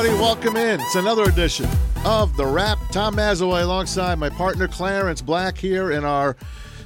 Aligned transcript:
everybody. 0.00 0.22
Welcome 0.22 0.56
in. 0.56 0.80
It's 0.80 0.94
another 0.94 1.24
edition 1.24 1.68
of 2.06 2.34
The 2.38 2.46
Rap. 2.46 2.78
Tom 2.90 3.16
Mazawey 3.16 3.62
alongside 3.62 4.18
my 4.18 4.30
partner 4.30 4.66
Clarence 4.66 5.20
Black 5.20 5.58
here 5.58 5.90
in 5.90 6.06
our 6.06 6.36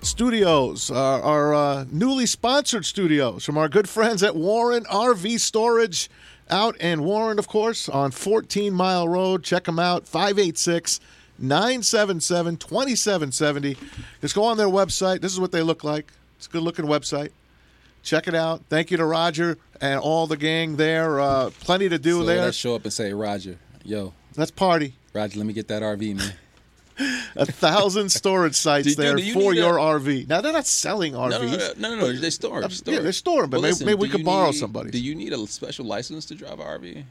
studios, 0.02 0.90
our, 0.90 1.23
our 1.23 1.54
uh, 1.54 1.84
newly 1.92 2.27
sponsored 2.27 2.84
studios 2.84 3.45
from 3.45 3.56
our 3.56 3.68
good 3.68 3.88
friends 3.88 4.24
at 4.24 4.34
Warren 4.34 4.82
RV 4.87 5.38
Storage 5.38 6.10
out 6.50 6.77
in 6.78 7.04
Warren, 7.04 7.38
of 7.38 7.46
course, 7.46 7.88
on 7.88 8.10
14 8.10 8.74
Mile 8.74 9.06
Road. 9.06 9.45
Check 9.45 9.65
them 9.65 9.78
out, 9.78 10.09
586 10.09 10.98
977 11.38 12.56
2770. 12.56 13.76
Just 14.23 14.35
go 14.35 14.42
on 14.42 14.57
their 14.57 14.66
website. 14.66 15.20
This 15.20 15.32
is 15.32 15.38
what 15.38 15.52
they 15.52 15.62
look 15.62 15.85
like. 15.85 16.12
It's 16.37 16.48
a 16.48 16.51
good 16.51 16.62
looking 16.62 16.87
website. 16.87 17.30
Check 18.05 18.29
it 18.29 18.35
out. 18.35 18.63
Thank 18.69 18.91
you 18.91 18.97
to 18.99 19.05
Roger 19.05 19.57
and 19.80 19.99
all 19.99 20.27
the 20.27 20.37
gang 20.37 20.77
there. 20.77 21.19
Uh, 21.21 21.51
plenty 21.60 21.88
to 21.88 21.99
do 21.99 22.19
So 22.21 22.24
there. 22.27 22.43
let's 22.43 22.57
show 22.57 22.74
up 22.74 22.85
and 22.85 22.93
say, 22.93 23.13
Roger, 23.13 23.59
yo, 23.83 24.13
Let's 24.37 24.51
party. 24.51 24.95
Roger, 25.15 25.38
let 25.38 25.47
me 25.47 25.52
get 25.55 25.69
that 25.69 25.83
RV, 25.83 26.16
man. 26.16 26.32
A 27.37 27.47
thousand 27.47 28.10
storage 28.10 28.55
sites 28.55 28.88
Do- 28.95 29.02
there 29.02 29.16
do 29.16 29.23
you 29.25 29.32
for 29.32 29.52
need 29.52 29.59
a- 29.59 29.63
your 29.63 29.75
RV. 29.79 30.29
Now 30.29 30.41
they're 30.41 30.52
not 30.52 30.66
selling 30.66 31.15
RVs. 31.15 31.30
No, 31.79 31.88
no, 31.88 31.97
no, 31.97 32.01
no, 32.07 32.13
no, 32.13 32.19
they 32.21 32.30
store 32.30 32.59
'em, 32.59 32.65
Uh, 32.65 32.69
yeah, 32.93 33.01
they're 33.01 33.10
storing 33.13 33.49
but 33.51 33.57
Well, 33.57 33.63
maybe- 33.63 33.73
listen, 33.73 33.87
maybe 33.87 33.99
we 34.01 34.09
could 34.09 34.25
borrow 34.25 34.52
somebody. 34.52 34.91
Do 34.91 34.99
you 35.01 35.15
need 35.15 35.32
a 35.32 35.45
special 35.47 35.87
license 35.87 36.25
to 36.27 36.35
drive 36.35 36.60
an 36.60 36.66
RV? 36.66 37.05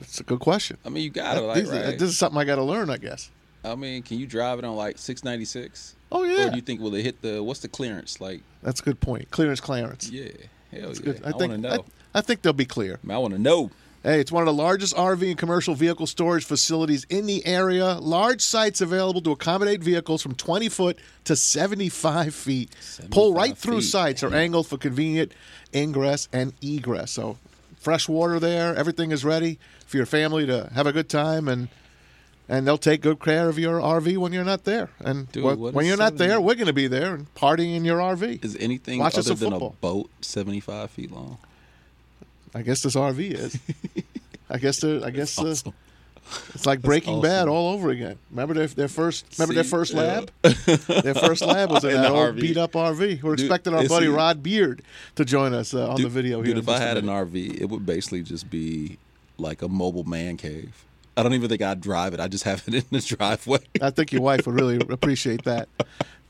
That's 0.00 0.18
a 0.20 0.24
good 0.24 0.40
question. 0.40 0.78
I 0.84 0.88
mean, 0.88 1.04
you 1.04 1.10
got 1.10 1.34
to, 1.34 1.42
like, 1.42 1.62
this, 1.64 1.68
right? 1.70 1.98
this 1.98 2.08
is 2.08 2.18
something 2.18 2.40
I 2.40 2.44
got 2.44 2.56
to 2.56 2.62
learn, 2.64 2.88
I 2.88 2.96
guess. 2.96 3.30
I 3.64 3.74
mean, 3.74 4.02
can 4.02 4.18
you 4.18 4.26
drive 4.26 4.58
it 4.58 4.64
on 4.64 4.76
like 4.76 4.98
696? 4.98 5.94
Oh 6.12 6.24
yeah. 6.24 6.46
Or 6.46 6.50
do 6.50 6.56
you 6.56 6.62
think 6.62 6.80
will 6.80 6.94
it 6.94 7.02
hit 7.02 7.22
the 7.22 7.42
what's 7.42 7.60
the 7.60 7.68
clearance? 7.68 8.20
Like, 8.20 8.42
that's 8.62 8.80
a 8.80 8.82
good 8.82 9.00
point. 9.00 9.30
Clearance, 9.30 9.60
clearance. 9.60 10.10
yeah, 10.10 10.30
hell 10.72 10.88
That's 10.88 11.00
yeah. 11.00 11.04
good. 11.04 11.22
I, 11.24 11.28
I 11.28 11.30
want 11.30 11.38
think 11.38 11.52
to 11.52 11.58
know. 11.58 11.84
I 12.14 12.20
think 12.20 12.42
they'll 12.42 12.52
be 12.52 12.64
clear. 12.64 12.98
I, 13.08 13.18
want 13.18 13.34
to 13.34 13.40
know. 13.40 13.70
Hey, 14.02 14.18
it's 14.18 14.32
one 14.32 14.42
of 14.42 14.46
the 14.46 14.60
largest 14.60 14.96
RV 14.96 15.28
and 15.28 15.38
commercial 15.38 15.74
vehicle 15.74 16.06
storage 16.06 16.44
facilities 16.44 17.04
in 17.10 17.26
the 17.26 17.46
area. 17.46 17.94
Large 17.94 18.40
sites 18.40 18.80
available 18.80 19.20
to 19.20 19.32
accommodate 19.32 19.82
vehicles 19.82 20.22
from 20.22 20.34
20 20.34 20.68
foot 20.70 20.98
to 21.24 21.36
75 21.36 22.34
feet. 22.34 22.70
Pull 23.10 23.34
75 23.34 23.34
right 23.34 23.56
through 23.56 23.80
feet. 23.82 23.90
sites 23.90 24.22
are 24.22 24.34
angled 24.34 24.66
for 24.66 24.78
convenient 24.78 25.32
ingress 25.74 26.28
and 26.32 26.54
egress. 26.62 27.12
So, 27.12 27.36
fresh 27.76 28.08
water 28.08 28.40
there. 28.40 28.74
Everything 28.74 29.12
is 29.12 29.24
ready 29.24 29.58
for 29.86 29.98
your 29.98 30.06
family 30.06 30.46
to 30.46 30.70
have 30.74 30.86
a 30.86 30.92
good 30.92 31.08
time 31.08 31.46
and. 31.46 31.68
And 32.52 32.66
they'll 32.66 32.78
take 32.78 33.00
good 33.00 33.20
care 33.20 33.48
of 33.48 33.60
your 33.60 33.78
RV 33.80 34.16
when 34.18 34.32
you're 34.32 34.42
not 34.44 34.64
there. 34.64 34.90
And 34.98 35.30
Dude, 35.30 35.44
wh- 35.44 35.72
when 35.72 35.86
you're 35.86 35.96
not 35.96 36.16
there, 36.16 36.40
we're 36.40 36.56
going 36.56 36.66
to 36.66 36.72
be 36.72 36.88
there 36.88 37.14
and 37.14 37.32
partying 37.36 37.76
in 37.76 37.84
your 37.84 37.98
RV. 37.98 38.44
Is 38.44 38.56
anything 38.58 38.98
Watching 38.98 39.20
other 39.20 39.34
than 39.34 39.50
football. 39.52 39.76
a 39.78 39.80
boat 39.80 40.10
75 40.20 40.90
feet 40.90 41.12
long? 41.12 41.38
I 42.52 42.62
guess 42.62 42.82
this 42.82 42.96
RV 42.96 43.20
is. 43.32 43.56
I 44.50 44.58
guess 44.58 44.82
I 44.82 45.10
guess 45.10 45.38
uh, 45.38 45.42
Awesome. 45.50 45.72
it's 46.52 46.66
like 46.66 46.82
Breaking 46.82 47.14
awesome. 47.14 47.22
Bad 47.22 47.46
all 47.46 47.72
over 47.72 47.90
again. 47.90 48.18
Remember 48.32 48.54
their 48.54 48.66
their 48.66 48.88
first 48.88 49.26
remember 49.38 49.54
their 49.54 49.62
See, 49.62 49.70
first 49.70 49.94
yeah. 49.94 50.00
lab? 50.00 50.30
their 51.04 51.14
first 51.14 51.42
lab 51.42 51.70
was 51.70 51.84
in, 51.90 51.90
In 51.90 52.02
that 52.02 52.10
old 52.10 52.34
RV. 52.34 52.40
beat 52.40 52.56
up 52.56 52.72
RV. 52.72 53.22
We're 53.22 53.36
Dude, 53.36 53.46
expecting 53.46 53.74
our 53.74 53.86
buddy 53.86 54.08
Rod 54.08 54.42
Beard 54.42 54.82
to 55.14 55.24
join 55.24 55.54
us 55.54 55.72
uh, 55.72 55.90
on 55.90 56.02
the 56.02 56.08
video 56.08 56.38
here. 56.42 56.54
Dude, 56.54 56.64
if 56.64 56.68
I 56.68 56.78
had 56.78 56.96
an. 56.96 57.06
RV, 57.06 57.60
it 57.60 57.66
would 57.66 57.86
basically 57.86 58.24
just 58.24 58.50
be 58.50 58.98
like 59.38 59.62
a 59.62 59.68
mobile 59.68 60.02
man 60.02 60.36
cave. 60.36 60.84
I 61.20 61.22
don't 61.22 61.34
even 61.34 61.50
think 61.50 61.60
I'd 61.60 61.82
drive 61.82 62.14
it. 62.14 62.20
I 62.20 62.28
just 62.28 62.44
have 62.44 62.66
it 62.66 62.74
in 62.74 62.84
the 62.90 63.00
driveway. 63.00 63.58
I 63.82 63.90
think 63.90 64.10
your 64.10 64.22
wife 64.22 64.46
would 64.46 64.54
really 64.54 64.76
appreciate 64.88 65.44
that, 65.44 65.68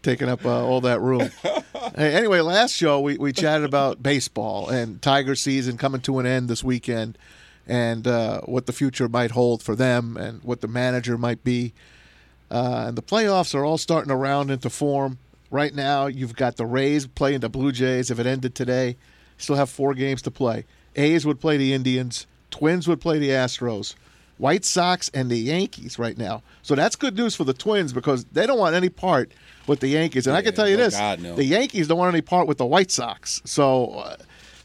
taking 0.03 0.28
up 0.28 0.45
uh, 0.45 0.65
all 0.65 0.81
that 0.81 1.01
room. 1.01 1.31
Hey, 1.97 2.12
anyway, 2.12 2.41
last 2.41 2.75
show 2.75 3.01
we, 3.01 3.17
we 3.17 3.33
chatted 3.33 3.65
about 3.65 4.03
baseball 4.03 4.69
and 4.69 5.01
Tiger 5.01 5.37
season 5.37 5.78
coming 5.78 6.01
to 6.03 6.19
an 6.19 6.27
end 6.27 6.49
this 6.49 6.65
weekend, 6.65 7.17
and 7.69 8.05
uh, 8.09 8.41
what 8.43 8.67
the 8.67 8.73
future 8.73 9.09
might 9.09 9.31
hold 9.31 9.62
for 9.62 9.77
them, 9.77 10.17
and 10.17 10.43
what 10.43 10.61
the 10.61 10.69
manager 10.69 11.17
might 11.17 11.45
be. 11.45 11.72
Uh, 12.51 12.87
and 12.89 12.99
the 12.99 13.03
playoffs 13.03 13.55
are 13.55 13.65
all 13.65 13.78
starting 13.78 14.09
to 14.09 14.17
round 14.17 14.51
into 14.51 14.69
form. 14.69 15.19
Right 15.53 15.72
now, 15.72 16.07
you've 16.07 16.34
got 16.34 16.57
the 16.57 16.67
Rays 16.67 17.07
playing 17.07 17.41
the 17.41 17.49
Blue 17.49 17.71
Jays. 17.71 18.11
If 18.11 18.19
it 18.19 18.27
ended 18.27 18.57
today, 18.57 18.97
still 19.39 19.55
have 19.55 19.71
four 19.71 19.95
games 19.95 20.22
to 20.22 20.33
play. 20.33 20.65
A's 20.97 21.25
would 21.25 21.41
play 21.41 21.57
the 21.57 21.72
Indians. 21.72 22.27
Twins 22.51 22.89
would 22.89 23.01
play 23.01 23.21
the 23.21 23.28
Astros. 23.31 23.95
White 24.41 24.65
Sox 24.65 25.11
and 25.12 25.31
the 25.31 25.37
Yankees 25.37 25.99
right 25.99 26.17
now. 26.17 26.43
So 26.62 26.75
that's 26.75 26.97
good 26.97 27.17
news 27.17 27.37
for 27.37 27.45
the 27.45 27.53
Twins 27.53 27.93
because 27.93 28.25
they 28.25 28.47
don't 28.47 28.59
want 28.59 28.75
any 28.75 28.89
part 28.89 29.31
with 29.67 29.81
the 29.81 29.89
Yankees. 29.89 30.27
And 30.27 30.37
I 30.37 30.43
can 30.43 30.55
tell 30.55 30.69
you 30.69 30.77
no, 30.77 30.84
this: 30.84 30.97
God, 30.97 31.21
no. 31.21 31.37
the 31.37 31.45
Yankees 31.45 31.89
don't 31.89 31.99
want 31.99 32.15
any 32.15 32.23
part 32.23 32.49
with 32.49 32.59
the 32.59 32.67
White 32.67 32.91
Sox. 32.91 33.43
So. 33.45 33.91
Uh, 33.91 34.17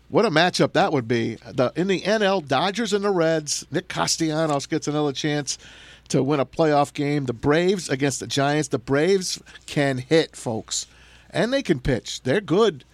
what 0.08 0.24
a 0.24 0.30
matchup 0.30 0.74
that 0.74 0.94
would 0.94 1.08
be. 1.08 1.36
The, 1.36 1.74
in 1.76 1.88
the 1.88 2.02
NL, 2.02 2.48
Dodgers 2.48 2.94
and 2.94 3.04
the 3.04 3.10
Reds. 3.10 3.66
Nick 3.72 3.88
Castellanos 3.88 4.68
gets 4.68 4.88
another 4.88 5.12
chance 5.12 5.58
to 6.10 6.22
win 6.22 6.40
a 6.40 6.46
playoff 6.46 6.94
game. 6.94 7.26
The 7.26 7.34
Braves 7.34 7.90
against 7.90 8.20
the 8.20 8.28
Giants. 8.28 8.68
The 8.68 8.78
Braves 8.78 9.42
can 9.66 9.98
hit, 9.98 10.36
folks, 10.36 10.86
and 11.32 11.52
they 11.52 11.64
can 11.64 11.80
pitch. 11.80 12.22
They're 12.22 12.40
good. 12.40 12.86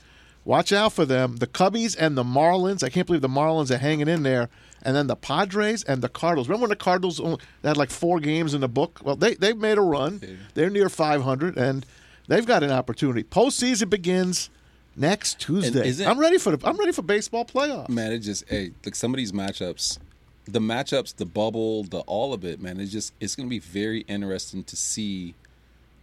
Watch 0.46 0.72
out 0.72 0.94
for 0.94 1.06
them. 1.06 1.38
The 1.38 1.48
Cubbies 1.48 1.96
and 2.00 2.18
the 2.18 2.24
Marlins. 2.24 2.81
I 2.81 2.90
can't 2.90 3.06
believe 3.06 3.22
the 3.22 3.28
Marlins 3.28 3.72
are 3.72 3.78
hanging 3.78 4.08
in 4.08 4.24
there. 4.24 4.50
And 4.84 4.96
then 4.96 5.08
the 5.08 5.16
Padres 5.16 5.84
and 5.84 6.02
the 6.02 6.09
Cardinals. 6.09 6.47
Remember 6.47 6.64
when 6.64 6.69
the 6.69 6.75
Cardinals 6.75 7.19
only, 7.19 7.38
had 7.64 7.78
like 7.78 7.90
four 7.92 8.19
games 8.19 8.53
in 8.53 8.62
the 8.62 8.68
book? 8.69 9.00
Well, 9.03 9.16
they 9.16 9.36
they've 9.36 9.58
made 9.58 9.78
a 9.78 9.81
run. 9.81 10.22
They're 10.56 10.69
near 10.69 10.90
500, 10.90 11.58
and 11.58 11.86
they've 12.28 12.46
got 12.46 12.64
an 12.64 12.72
opportunity. 12.72 13.24
Postseason 13.24 13.90
begins 13.90 14.50
next 14.96 15.40
Tuesday. 15.40 15.88
isn't- 15.88 16.08
I'm 16.08 16.19
ready 16.19 16.38
for 16.38 16.56
the 16.56 16.68
I'm 16.68 16.78
ready 16.78 16.92
for 16.92 17.02
baseball 17.03 17.46
playoffs. 17.46 17.90
Man, 17.90 18.12
it 18.12 18.19
just 18.19 18.47
hey, 18.50 18.72
like 18.86 18.96
some 18.96 19.14
of 19.14 19.18
these 19.18 19.31
matchups, 19.31 20.00
the 20.46 20.59
matchups, 20.59 21.16
the 21.16 21.25
bubble, 21.25 21.84
the 21.84 22.00
all 22.02 22.34
of 22.34 22.44
it, 22.44 22.59
man. 22.59 22.80
It's 22.80 22.92
just 22.92 23.13
it's 23.19 23.36
going 23.36 23.48
to 23.48 23.50
be 23.52 23.59
very 23.59 24.02
interesting 24.02 24.63
to 24.66 24.75
see, 24.75 25.36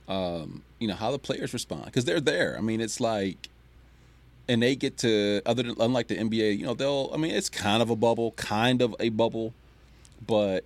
um, 0.08 0.62
you 0.78 0.88
know, 0.88 0.94
how 0.94 1.10
the 1.10 1.18
players 1.18 1.52
respond 1.52 1.86
because 1.86 2.04
they're 2.04 2.20
there. 2.20 2.56
I 2.56 2.60
mean, 2.60 2.80
it's 2.80 3.00
like, 3.00 3.48
and 4.48 4.62
they 4.62 4.74
get 4.76 4.96
to 4.98 5.42
other 5.46 5.62
than 5.62 5.74
unlike 5.80 6.08
the 6.08 6.16
NBA, 6.16 6.58
you 6.58 6.64
know, 6.64 6.74
they'll. 6.74 7.10
I 7.12 7.16
mean, 7.16 7.32
it's 7.32 7.48
kind 7.48 7.82
of 7.82 7.90
a 7.90 7.96
bubble, 7.96 8.32
kind 8.32 8.82
of 8.82 8.94
a 8.98 9.10
bubble, 9.10 9.52
but 10.26 10.64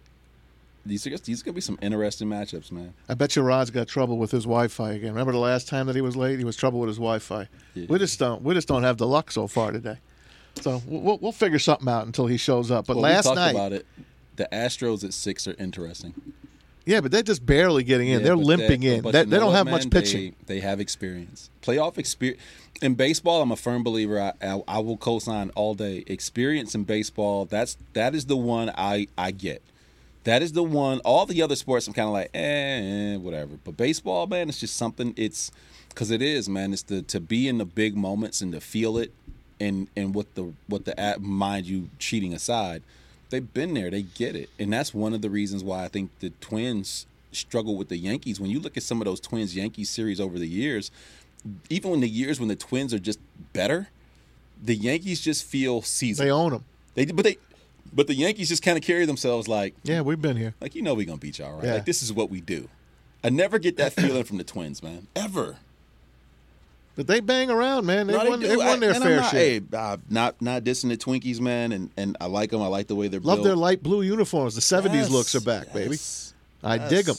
these 0.86 1.06
are 1.06 1.10
these 1.18 1.40
are 1.42 1.44
going 1.44 1.52
to 1.52 1.56
be 1.56 1.60
some 1.60 1.78
interesting 1.82 2.28
matchups, 2.28 2.72
man. 2.72 2.94
I 3.08 3.14
bet 3.14 3.36
you 3.36 3.42
Rod's 3.42 3.70
got 3.70 3.88
trouble 3.88 4.18
with 4.18 4.30
his 4.30 4.44
Wi-Fi 4.44 4.92
again. 4.92 5.10
Remember 5.10 5.32
the 5.32 5.38
last 5.38 5.68
time 5.68 5.86
that 5.86 5.96
he 5.96 6.02
was 6.02 6.16
late? 6.16 6.38
He 6.38 6.44
was 6.44 6.56
trouble 6.56 6.80
with 6.80 6.88
his 6.88 6.98
Wi-Fi. 6.98 7.48
Yeah. 7.74 7.86
We 7.88 7.98
just 7.98 8.18
don't 8.18 8.42
we 8.42 8.54
just 8.54 8.68
don't 8.68 8.82
have 8.82 8.98
the 8.98 9.06
luck 9.06 9.30
so 9.30 9.46
far 9.46 9.72
today. 9.72 9.98
So 10.60 10.82
we'll, 10.86 11.18
we'll 11.18 11.32
figure 11.32 11.58
something 11.58 11.88
out 11.88 12.06
until 12.06 12.26
he 12.26 12.36
shows 12.36 12.70
up. 12.70 12.86
But 12.86 12.96
Well, 12.96 13.04
we 13.06 13.10
last 13.10 13.24
talked 13.24 13.36
night, 13.36 13.50
about 13.54 13.72
it. 13.72 13.86
The 14.36 14.48
Astros 14.52 15.02
at 15.04 15.14
six 15.14 15.46
are 15.48 15.54
interesting. 15.58 16.14
Yeah, 16.84 17.00
but 17.00 17.10
they're 17.10 17.22
just 17.22 17.44
barely 17.44 17.84
getting 17.84 18.08
in. 18.08 18.20
Yeah, 18.20 18.24
they're 18.24 18.36
limping 18.36 18.80
that- 18.80 18.86
in. 18.86 19.30
They, 19.30 19.38
don't 19.38 19.54
have 19.54 19.66
man? 19.66 19.74
much 19.74 19.90
pitching. 19.90 20.34
They, 20.46 20.54
they 20.54 20.60
have 20.60 20.80
experience. 20.80 21.50
Playoff 21.62 21.98
experience. 21.98 22.40
In 22.80 22.94
baseball, 22.94 23.42
I'm 23.42 23.52
a 23.52 23.56
firm 23.56 23.84
believer. 23.84 24.20
I, 24.20 24.32
I, 24.44 24.62
I 24.66 24.78
will 24.80 24.96
co-sign 24.96 25.50
all 25.50 25.74
day. 25.74 26.02
Experience 26.06 26.74
in 26.74 26.84
baseball. 26.84 27.44
That's 27.44 27.76
that 27.92 28.14
is 28.14 28.26
the 28.26 28.36
one 28.36 28.72
I 28.76 29.06
I 29.16 29.30
get. 29.30 29.62
That 30.24 30.42
is 30.42 30.52
the 30.52 30.62
one. 30.62 31.00
All 31.00 31.26
the 31.26 31.42
other 31.42 31.56
sports, 31.56 31.86
I'm 31.86 31.94
kind 31.94 32.06
of 32.06 32.12
like, 32.12 32.30
eh, 32.34 33.16
whatever. 33.16 33.52
But 33.64 33.76
baseball, 33.76 34.26
man, 34.26 34.48
it's 34.48 34.60
just 34.60 34.76
something. 34.76 35.14
It's 35.16 35.50
because 35.88 36.10
it 36.10 36.22
is, 36.22 36.48
man. 36.48 36.72
It's 36.72 36.82
the 36.82 37.02
to 37.02 37.20
be 37.20 37.48
in 37.48 37.58
the 37.58 37.64
big 37.64 37.96
moments 37.96 38.40
and 38.40 38.52
to 38.52 38.60
feel 38.60 38.98
it, 38.98 39.12
and 39.60 39.88
and 39.96 40.14
what 40.14 40.34
the 40.34 40.52
what 40.66 40.84
the 40.84 41.16
mind 41.20 41.66
you 41.66 41.90
cheating 41.98 42.32
aside, 42.34 42.82
they've 43.32 43.52
been 43.52 43.74
there. 43.74 43.90
They 43.90 44.02
get 44.02 44.36
it, 44.36 44.48
and 44.60 44.72
that's 44.72 44.94
one 44.94 45.12
of 45.12 45.22
the 45.22 45.30
reasons 45.30 45.64
why 45.64 45.84
I 45.84 45.88
think 45.88 46.10
the 46.20 46.30
Twins 46.40 47.06
struggle 47.32 47.76
with 47.76 47.88
the 47.88 47.96
Yankees. 47.96 48.38
When 48.38 48.50
you 48.50 48.60
look 48.60 48.76
at 48.76 48.84
some 48.84 49.00
of 49.00 49.06
those 49.06 49.18
Twins 49.18 49.56
Yankees 49.56 49.90
series 49.90 50.20
over 50.20 50.38
the 50.38 50.46
years, 50.46 50.92
even 51.68 51.92
in 51.94 52.00
the 52.00 52.08
years 52.08 52.38
when 52.38 52.48
the 52.48 52.54
Twins 52.56 52.94
are 52.94 52.98
just 53.00 53.18
better, 53.52 53.88
the 54.62 54.76
Yankees 54.76 55.20
just 55.20 55.44
feel 55.44 55.82
seasoned. 55.82 56.28
They 56.28 56.30
own 56.32 56.52
them. 56.52 56.64
They 56.94 57.06
but 57.06 57.24
they 57.24 57.38
but 57.92 58.06
the 58.06 58.14
Yankees 58.14 58.48
just 58.48 58.62
kind 58.62 58.78
of 58.78 58.84
carry 58.84 59.06
themselves 59.06 59.48
like 59.48 59.74
Yeah, 59.82 60.02
we've 60.02 60.20
been 60.22 60.36
here. 60.36 60.54
like 60.60 60.74
you 60.76 60.82
know 60.82 60.94
we're 60.94 61.06
gonna 61.06 61.18
beat 61.18 61.38
y'all 61.40 61.56
right. 61.56 61.64
Yeah. 61.64 61.74
Like 61.74 61.86
this 61.86 62.02
is 62.02 62.12
what 62.12 62.30
we 62.30 62.40
do. 62.40 62.68
I 63.24 63.30
never 63.30 63.58
get 63.58 63.76
that 63.78 63.92
feeling 63.92 64.24
from 64.24 64.38
the 64.38 64.44
Twins, 64.44 64.82
man. 64.82 65.06
Ever. 65.16 65.56
But 66.94 67.06
they 67.06 67.20
bang 67.20 67.48
around, 67.50 67.86
man. 67.86 68.06
They 68.06 68.12
No, 68.12 68.24
won, 68.28 68.40
do. 68.40 68.48
they 68.48 68.56
won 68.56 68.80
their 68.80 68.92
I'm 68.94 69.00
fair 69.02 69.22
share. 69.24 69.30
Hey, 69.30 69.60
uh, 69.72 69.96
not 70.10 70.40
not 70.42 70.62
dissing 70.62 70.90
the 70.90 70.96
Twinkies, 70.98 71.40
man, 71.40 71.72
and 71.72 71.90
and 71.96 72.16
I 72.20 72.26
like 72.26 72.50
them. 72.50 72.60
I 72.60 72.66
like 72.66 72.86
the 72.88 72.94
way 72.94 73.08
they're 73.08 73.20
Love 73.20 73.38
built. 73.38 73.44
their 73.46 73.56
light 73.56 73.82
blue 73.82 74.02
uniforms. 74.02 74.54
The 74.54 74.60
70s 74.60 74.92
Yes, 74.94 75.10
looks 75.10 75.34
are 75.34 75.40
back, 75.40 75.72
baby. 75.72 75.90
yes, 75.92 76.34
I 76.62 76.76
dig 76.76 77.06
them. 77.06 77.16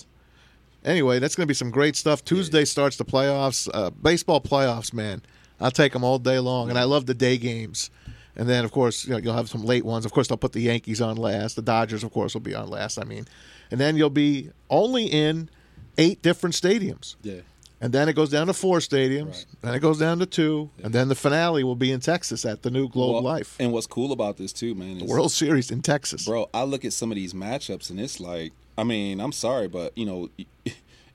Anyway, 0.85 1.17
that's 1.19 1.35
going 1.35 1.43
to 1.45 1.47
be 1.47 1.53
some 1.55 1.71
great 1.71 1.95
stuff. 1.95 2.23
Tuesday 2.25 2.65
starts 2.65 2.97
the 2.97 3.05
playoffs, 3.05 3.69
uh, 3.73 3.89
baseball 3.89 4.41
playoffs, 4.41 4.93
man. 4.93 5.21
I'll 5.61 5.71
take 5.71 5.93
them 5.93 6.03
all 6.03 6.19
day 6.19 6.39
long, 6.39 6.69
and 6.69 6.77
I 6.77 6.83
love 6.83 7.05
the 7.05 7.13
day 7.13 7.37
games. 7.37 7.89
And 8.35 8.49
then, 8.49 8.65
of 8.65 8.71
course, 8.71 9.05
you 9.05 9.11
know, 9.11 9.17
you'll 9.17 9.35
have 9.35 9.47
some 9.49 9.63
late 9.63 9.85
ones. 9.85 10.05
Of 10.05 10.11
course, 10.11 10.27
they'll 10.27 10.37
put 10.37 10.51
the 10.53 10.59
Yankees 10.61 10.99
on 11.01 11.15
last. 11.17 11.55
The 11.55 11.61
Dodgers, 11.61 12.03
of 12.03 12.11
course, 12.11 12.33
will 12.33 12.41
be 12.41 12.53
on 12.55 12.67
last. 12.67 12.97
I 12.97 13.05
mean, 13.05 13.25
and 13.71 13.79
then 13.79 13.95
you'll 13.95 14.09
be 14.09 14.49
only 14.69 15.05
in 15.05 15.49
eight 15.97 16.21
different 16.21 16.55
stadiums. 16.55 17.15
Yeah. 17.23 17.41
And 17.83 17.93
then 17.93 18.07
it 18.09 18.13
goes 18.13 18.29
down 18.29 18.47
to 18.47 18.53
four 18.53 18.79
stadiums, 18.79 19.25
Right. 19.27 19.45
then 19.61 19.73
it 19.75 19.79
goes 19.79 19.99
down 19.99 20.19
to 20.19 20.25
two, 20.25 20.69
and 20.81 20.93
then 20.93 21.09
the 21.09 21.15
finale 21.15 21.63
will 21.63 21.75
be 21.75 21.91
in 21.91 21.99
Texas 21.99 22.45
at 22.45 22.63
the 22.63 22.71
new 22.71 22.87
Globe 22.89 23.13
Well, 23.15 23.21
Life. 23.21 23.55
And 23.59 23.71
what's 23.73 23.87
cool 23.87 24.11
about 24.11 24.37
this 24.37 24.53
too, 24.53 24.73
man, 24.73 24.93
is 24.97 24.99
the 24.99 25.05
World 25.05 25.31
Series 25.31 25.69
in 25.69 25.81
Texas. 25.81 26.25
bro. 26.25 26.49
I 26.53 26.63
look 26.63 26.85
at 26.85 26.93
some 26.93 27.11
of 27.11 27.15
these 27.15 27.33
matchups 27.33 27.89
and 27.89 27.99
it's 27.99 28.19
like, 28.19 28.53
I 28.77 28.83
mean, 28.83 29.19
I'm 29.19 29.31
sorry, 29.33 29.67
but 29.67 29.95
you 29.97 30.05
know, 30.05 30.29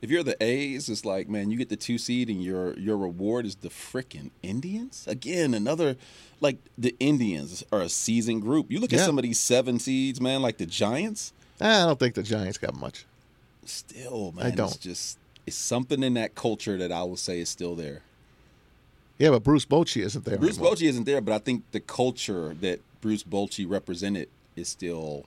if 0.00 0.10
you're 0.10 0.22
the 0.22 0.36
A's, 0.42 0.88
it's 0.88 1.04
like, 1.04 1.28
man, 1.28 1.50
you 1.50 1.56
get 1.56 1.70
the 1.70 1.76
two 1.76 1.98
seed 1.98 2.28
and 2.28 2.40
your 2.42 2.78
your 2.78 2.96
reward 2.96 3.46
is 3.46 3.56
the 3.56 3.68
freaking 3.70 4.30
Indians. 4.42 5.04
Again, 5.08 5.54
another 5.54 5.96
like 6.40 6.58
the 6.76 6.94
Indians 7.00 7.64
are 7.72 7.80
a 7.80 7.88
seasoned 7.88 8.42
group. 8.42 8.70
You 8.70 8.78
look 8.78 8.92
Yeah. 8.92 9.00
at 9.00 9.06
some 9.06 9.18
of 9.18 9.24
these 9.24 9.40
seven 9.40 9.78
seeds, 9.80 10.20
man, 10.20 10.40
like 10.42 10.58
the 10.58 10.66
Giants. 10.66 11.32
I 11.60 11.84
don't 11.86 11.98
think 11.98 12.14
the 12.14 12.22
Giants 12.22 12.58
got 12.58 12.76
much. 12.76 13.06
Still, 13.64 14.32
man, 14.36 14.46
I 14.46 14.50
don't. 14.50 14.68
It's 14.68 14.76
just 14.76 15.18
it's 15.48 15.56
something 15.56 16.02
in 16.02 16.14
that 16.14 16.34
culture 16.34 16.76
that 16.78 16.92
I 16.92 17.02
will 17.02 17.16
say 17.16 17.40
is 17.40 17.48
still 17.48 17.74
there. 17.74 18.02
Yeah, 19.18 19.30
but 19.30 19.42
Bruce 19.42 19.64
Bochy 19.66 20.02
isn't 20.02 20.24
there. 20.24 20.38
Bruce 20.38 20.56
anymore. 20.58 20.74
Bochy 20.74 20.88
isn't 20.88 21.04
there, 21.04 21.20
but 21.20 21.34
I 21.34 21.38
think 21.38 21.64
the 21.72 21.80
culture 21.80 22.54
that 22.60 22.80
Bruce 23.00 23.24
Bochy 23.24 23.68
represented 23.68 24.28
is 24.54 24.68
still 24.68 25.24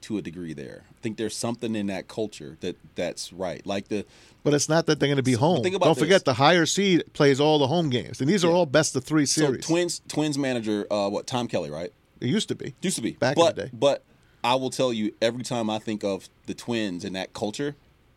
to 0.00 0.18
a 0.18 0.22
degree 0.22 0.52
there. 0.52 0.82
I 0.90 0.94
think 1.02 1.16
there's 1.18 1.36
something 1.36 1.74
in 1.76 1.86
that 1.88 2.08
culture 2.08 2.56
that 2.60 2.76
that's 2.94 3.32
right. 3.32 3.64
Like 3.66 3.88
the 3.88 4.04
But 4.44 4.54
it's 4.54 4.68
not 4.68 4.86
that 4.86 4.98
they're 5.00 5.08
going 5.08 5.16
to 5.18 5.22
be 5.22 5.32
home. 5.34 5.62
think 5.62 5.74
about 5.76 5.86
Don't 5.86 5.94
this. 5.96 6.02
forget 6.04 6.24
the 6.24 6.34
higher 6.34 6.66
seed 6.66 7.04
plays 7.12 7.40
all 7.40 7.58
the 7.58 7.66
home 7.68 7.90
games, 7.90 8.20
and 8.20 8.28
these 8.28 8.44
are 8.44 8.48
Yeah. 8.48 8.54
all 8.54 8.66
best 8.66 8.96
of 8.96 9.04
three 9.04 9.26
series. 9.26 9.64
so 9.66 9.72
Twins 9.72 10.00
Twins 10.08 10.38
manager 10.38 10.86
uh, 10.90 11.08
what 11.08 11.26
Tom 11.26 11.46
Kelly, 11.48 11.70
right? 11.70 11.92
it 12.20 12.26
used 12.28 12.48
to 12.48 12.54
be. 12.56 12.74
Used 12.82 12.96
to 12.96 13.02
be 13.02 13.12
Back 13.12 13.36
in 13.36 13.42
but, 13.44 13.54
the 13.56 13.62
day. 13.64 13.70
But 13.72 14.02
I 14.42 14.54
will 14.56 14.70
tell 14.70 14.92
you, 14.92 15.12
every 15.22 15.42
time 15.44 15.68
I 15.70 15.78
think 15.78 16.02
of 16.04 16.28
the 16.46 16.54
Twins 16.54 17.04
and 17.04 17.14
that 17.14 17.32
culture, 17.32 17.74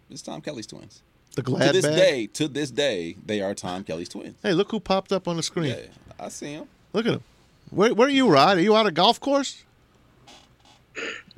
it's 0.09 0.21
Tom 0.23 0.41
Kelly's 0.41 0.65
Twins. 0.67 1.01
The 1.35 1.43
to 1.43 1.71
this 1.71 1.85
bag. 1.85 1.95
day, 1.95 2.27
to 2.27 2.47
this 2.47 2.71
day, 2.71 3.15
they 3.25 3.41
are 3.41 3.53
Tom 3.53 3.83
Kelly's 3.83 4.09
Twins. 4.09 4.35
Hey, 4.43 4.53
look 4.53 4.71
who 4.71 4.79
popped 4.79 5.11
up 5.13 5.27
on 5.27 5.37
the 5.37 5.43
screen. 5.43 5.69
Yeah, 5.75 5.85
I 6.19 6.29
see 6.29 6.51
him. 6.53 6.67
Look 6.93 7.05
at 7.05 7.13
him. 7.13 7.23
Where, 7.69 7.93
where 7.93 8.07
are 8.07 8.11
you, 8.11 8.27
Rod? 8.29 8.57
Are 8.57 8.61
you 8.61 8.75
out 8.75 8.85
of 8.85 8.93
golf 8.93 9.19
course? 9.19 9.63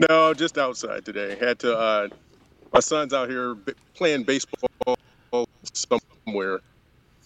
No, 0.09 0.33
just 0.33 0.57
outside 0.57 1.05
today. 1.05 1.37
Had 1.39 1.59
to. 1.59 1.77
Uh, 1.77 2.07
my 2.73 2.79
son's 2.79 3.13
out 3.13 3.29
here 3.29 3.53
b- 3.53 3.73
playing 3.93 4.23
baseball 4.23 4.97
somewhere. 5.73 6.59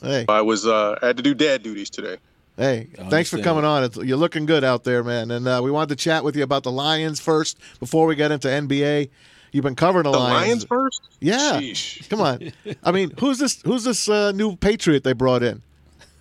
Hey, 0.01 0.25
I 0.27 0.41
was. 0.41 0.67
Uh, 0.67 0.97
I 1.01 1.07
had 1.07 1.17
to 1.17 1.23
do 1.23 1.33
dad 1.33 1.63
duties 1.63 1.89
today. 1.89 2.17
hey, 2.57 2.89
thanks 3.09 3.29
for 3.29 3.37
coming 3.39 3.63
on. 3.63 3.85
It's, 3.85 3.97
you're 3.97 4.17
looking 4.17 4.45
good 4.45 4.65
out 4.65 4.83
there, 4.83 5.03
man. 5.05 5.31
And 5.31 5.47
uh, 5.47 5.61
we 5.63 5.71
wanted 5.71 5.97
to 5.97 6.03
chat 6.03 6.25
with 6.25 6.35
you 6.35 6.43
about 6.43 6.63
the 6.63 6.71
Lions 6.71 7.21
first 7.21 7.57
before 7.79 8.05
we 8.07 8.15
get 8.15 8.31
into 8.31 8.49
NBA. 8.49 9.09
You've 9.51 9.63
been 9.63 9.75
covering 9.75 10.03
the, 10.03 10.11
The 10.11 10.17
Lions 10.19 10.47
Lions. 10.47 10.65
first. 10.65 11.01
Yeah. 11.19 11.59
Sheesh. 11.59 12.09
Come 12.09 12.21
on. 12.21 12.51
I 12.83 12.91
mean, 12.91 13.11
who's 13.19 13.39
this? 13.39 13.61
Who's 13.61 13.83
this 13.83 14.07
uh, 14.09 14.31
new 14.33 14.55
Patriot 14.55 15.03
they 15.03 15.13
brought 15.13 15.43
in? 15.43 15.61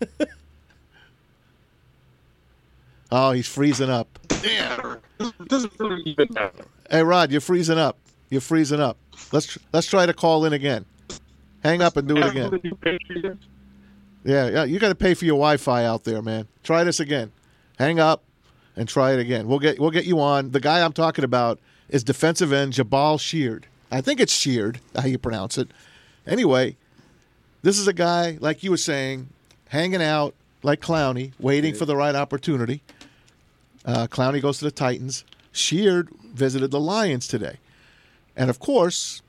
oh, 3.10 3.32
he's 3.32 3.48
freezing 3.48 3.90
up. 3.90 4.18
Damn. 4.28 4.98
This 5.18 5.32
doesn't 5.46 5.72
really 5.78 6.02
even 6.04 6.28
matter. 6.30 6.64
Hey, 6.90 7.02
Rod, 7.02 7.30
you're 7.30 7.40
freezing 7.40 7.78
up. 7.78 7.98
You're 8.30 8.40
freezing 8.40 8.80
up. 8.80 8.96
Let's 9.32 9.46
tr- 9.46 9.58
let's 9.72 9.86
try 9.86 10.06
to 10.06 10.14
call 10.14 10.44
in 10.44 10.52
again. 10.52 10.84
Hang 11.62 11.82
up 11.82 11.96
and 11.96 12.06
do 12.06 12.16
it 12.16 12.26
again. 12.26 13.38
Yeah, 14.24 14.48
yeah. 14.48 14.64
You 14.64 14.78
got 14.78 14.88
to 14.88 14.94
pay 14.94 15.14
for 15.14 15.24
your 15.24 15.36
Wi-Fi 15.36 15.84
out 15.84 16.04
there, 16.04 16.22
man. 16.22 16.46
Try 16.62 16.84
this 16.84 17.00
again. 17.00 17.32
Hang 17.78 17.98
up 17.98 18.22
and 18.76 18.88
try 18.88 19.12
it 19.12 19.18
again. 19.20 19.48
We'll 19.48 19.58
get 19.58 19.78
we'll 19.78 19.90
get 19.90 20.04
you 20.04 20.20
on. 20.20 20.50
The 20.50 20.60
guy 20.60 20.84
I'm 20.84 20.92
talking 20.92 21.24
about 21.24 21.58
is 21.88 22.04
defensive 22.04 22.52
end 22.52 22.74
Jabaal 22.74 23.18
Sheard. 23.20 23.66
I 23.90 24.00
think 24.00 24.20
it's 24.20 24.32
Sheard, 24.32 24.80
how 24.94 25.06
you 25.06 25.18
pronounce 25.18 25.56
it. 25.58 25.70
Anyway, 26.26 26.76
this 27.62 27.78
is 27.78 27.86
a 27.86 27.92
guy 27.92 28.36
like 28.40 28.62
you 28.62 28.70
were 28.70 28.76
saying, 28.76 29.28
hanging 29.68 30.02
out 30.02 30.34
like 30.62 30.80
Clowney, 30.80 31.32
waiting 31.38 31.74
for 31.74 31.84
the 31.84 31.96
right 31.96 32.14
opportunity. 32.14 32.82
Uh, 33.84 34.06
Clowney 34.08 34.42
goes 34.42 34.58
to 34.58 34.64
the 34.64 34.70
Titans. 34.72 35.24
Sheard 35.52 36.08
visited 36.34 36.70
the 36.72 36.80
Lions 36.80 37.28
today, 37.28 37.58
and 38.36 38.50
of 38.50 38.58
course, 38.58 39.22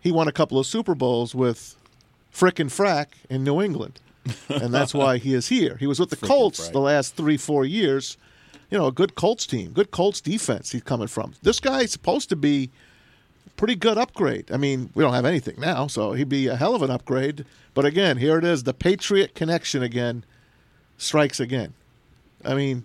he 0.00 0.10
won 0.12 0.26
a 0.28 0.32
couple 0.32 0.58
of 0.58 0.66
Super 0.66 0.94
Bowls 0.94 1.34
with 1.34 1.76
Frickin' 2.34 2.66
Frack 2.68 3.06
in 3.30 3.44
New 3.44 3.62
England. 3.62 4.00
and 4.48 4.72
that's 4.74 4.92
why 4.92 5.18
he 5.18 5.34
is 5.34 5.48
here. 5.48 5.76
He 5.78 5.86
was 5.86 5.98
with 6.00 6.10
the 6.10 6.16
Frickin' 6.18 6.28
Colts 6.28 6.68
Frack. 6.68 6.72
the 6.72 6.80
last 6.80 7.16
three, 7.16 7.36
four 7.36 7.64
years. 7.64 8.16
You 8.72 8.78
know, 8.78 8.86
a 8.86 8.92
good 8.92 9.16
Colts 9.16 9.46
team, 9.46 9.72
good 9.72 9.90
Colts 9.90 10.22
defense 10.22 10.72
he's 10.72 10.82
coming 10.82 11.06
from. 11.06 11.34
This 11.42 11.60
guy's 11.60 11.92
supposed 11.92 12.30
to 12.30 12.36
be 12.36 12.70
pretty 13.58 13.74
good 13.74 13.98
upgrade. 13.98 14.50
I 14.50 14.56
mean, 14.56 14.88
we 14.94 15.04
don't 15.04 15.12
have 15.12 15.26
anything 15.26 15.60
now, 15.60 15.88
so 15.88 16.14
he'd 16.14 16.30
be 16.30 16.46
a 16.46 16.56
hell 16.56 16.74
of 16.74 16.80
an 16.80 16.90
upgrade. 16.90 17.44
But 17.74 17.84
again, 17.84 18.16
here 18.16 18.38
it 18.38 18.44
is. 18.44 18.62
The 18.62 18.72
Patriot 18.72 19.34
connection 19.34 19.82
again 19.82 20.24
strikes 20.96 21.38
again. 21.38 21.74
I 22.46 22.54
mean, 22.54 22.84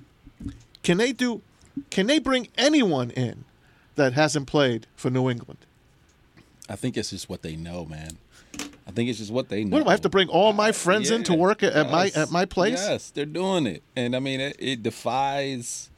can 0.84 0.98
they 0.98 1.14
do 1.14 1.42
can 1.90 2.08
they 2.08 2.20
bring 2.20 2.50
anyone 2.58 3.12
in 3.12 3.46
that 3.96 4.12
hasn't 4.12 4.46
played 4.46 4.88
for 4.98 5.10
New 5.10 5.30
England? 5.30 5.60
I 6.68 6.76
think 6.76 6.98
it's 6.98 7.12
just 7.12 7.30
what 7.30 7.44
they 7.44 7.56
know, 7.56 7.86
man. 7.86 8.18
I 8.88 8.92
think 8.92 9.10
it's 9.10 9.20
just 9.20 9.32
what 9.32 9.50
they 9.50 9.64
know. 9.66 9.76
What 9.76 9.84
do 9.84 9.90
I 9.90 9.92
have 9.92 10.02
to 10.02 10.10
bring 10.10 10.30
all 10.30 10.54
my 10.54 10.72
friends 10.72 11.12
in 11.12 11.24
to 11.26 11.34
work 11.34 11.62
at, 11.62 11.92
my 11.92 12.10
at 12.16 12.32
my 12.32 12.46
place? 12.46 12.74
Yes, 12.88 13.10
they're 13.12 13.26
doing 13.26 13.68
it, 13.68 13.84
and 13.96 14.16
I 14.16 14.20
mean, 14.20 14.40
it, 14.40 14.56
it 14.60 14.82
defies, 14.82 15.90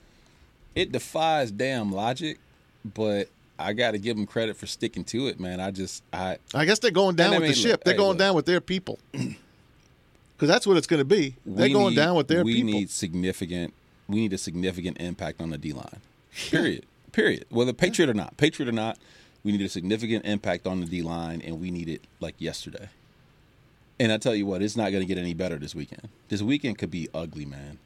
it 0.76 0.92
defies 0.92 1.52
damn 1.52 1.92
logic. 1.92 2.40
But 2.94 3.30
I 3.60 3.74
got 3.74 3.92
to 3.92 4.00
give 4.00 4.16
them 4.18 4.26
credit 4.26 4.56
for 4.58 4.66
sticking 4.66 5.04
to 5.06 5.28
it, 5.28 5.40
man. 5.40 5.60
I 5.60 5.70
just, 5.70 6.02
I, 6.12 6.38
I 6.56 6.66
guess 6.66 6.80
they're 6.80 6.92
going 6.92 7.16
down 7.16 7.30
I 7.34 7.40
with 7.40 7.42
mean, 7.42 7.52
the 7.52 7.56
ship. 7.58 7.72
look, 7.72 7.84
they're 7.84 7.94
hey, 7.94 7.98
going 7.98 8.10
look. 8.12 8.18
down 8.18 8.36
with 8.36 8.46
their 8.46 8.62
people. 8.62 9.00
Because 10.36 10.48
that's 10.54 10.66
what 10.66 10.78
it's 10.78 10.88
going 10.88 11.00
to 11.02 11.06
be. 11.06 11.36
They're 11.46 11.68
we 11.68 11.74
going 11.74 11.90
need- 11.90 11.96
down 11.98 12.16
with 12.16 12.30
their 12.30 12.46
we 12.46 12.56
people. 12.56 12.72
need 12.72 12.90
significant. 12.90 13.74
We 14.08 14.22
need 14.22 14.32
a 14.32 14.38
significant 14.38 14.98
impact 15.02 15.42
on 15.42 15.50
the 15.50 15.58
D 15.58 15.74
line. 15.74 16.00
Period. 16.50 16.86
Period. 17.12 17.44
Whether 17.50 17.74
Patriot 17.74 18.10
or 18.10 18.14
not, 18.14 18.38
Patriot 18.38 18.70
or 18.70 18.72
not, 18.72 18.98
we 19.44 19.52
need 19.52 19.62
a 19.62 19.70
significant 19.70 20.26
impact 20.26 20.68
on 20.68 20.80
the 20.82 20.86
D 20.86 21.02
line, 21.02 21.42
and 21.42 21.60
we 21.60 21.72
need 21.72 21.90
it 21.90 22.02
like 22.20 22.36
yesterday. 22.40 22.90
And 24.00 24.12
I 24.12 24.18
tell 24.18 24.34
you 24.36 24.46
what, 24.46 24.62
it's 24.62 24.78
not 24.78 24.92
going 24.92 25.02
to 25.02 25.06
get 25.08 25.18
any 25.18 25.34
better 25.34 25.58
this 25.58 25.76
weekend. 25.76 26.08
This 26.30 26.42
weekend 26.42 26.78
could 26.78 26.92
be 26.92 27.10
ugly, 27.14 27.46
man. 27.46 27.80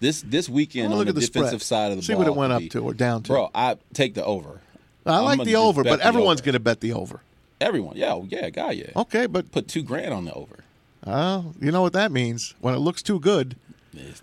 This 0.00 0.22
this 0.22 0.48
weekend 0.48 0.92
on 0.92 0.98
look 0.98 1.06
the, 1.06 1.10
at 1.10 1.14
the 1.16 1.20
defensive 1.22 1.62
spread. 1.62 1.78
side 1.78 1.90
of 1.92 1.96
the 1.98 2.02
See 2.02 2.12
ball, 2.12 2.20
what 2.20 2.28
it 2.28 2.34
went 2.36 2.52
up 2.52 2.60
be- 2.60 2.68
to 2.70 2.80
or 2.84 2.94
down 2.94 3.22
to. 3.24 3.28
Bro, 3.32 3.50
I 3.54 3.76
take 3.92 4.14
the 4.14 4.24
over. 4.24 4.60
I 5.06 5.18
like 5.20 5.42
the 5.44 5.56
over, 5.56 5.84
but 5.84 5.98
the 5.98 6.06
everyone's 6.06 6.40
going 6.40 6.54
to 6.54 6.60
bet 6.60 6.80
the 6.80 6.92
over. 6.92 7.20
Everyone, 7.60 7.96
yeah, 7.96 8.20
yeah, 8.28 8.50
guy, 8.50 8.72
yeah. 8.72 8.90
Okay, 8.96 9.26
but 9.26 9.50
Put 9.52 9.68
two 9.68 9.82
grand 9.82 10.12
on 10.12 10.24
the 10.24 10.32
over. 10.32 10.64
uh, 11.04 11.42
you 11.60 11.70
know 11.70 11.82
what 11.82 11.92
that 11.92 12.10
means. 12.10 12.54
When 12.60 12.74
it 12.74 12.78
looks 12.78 13.02
too 13.02 13.20
good, 13.20 13.56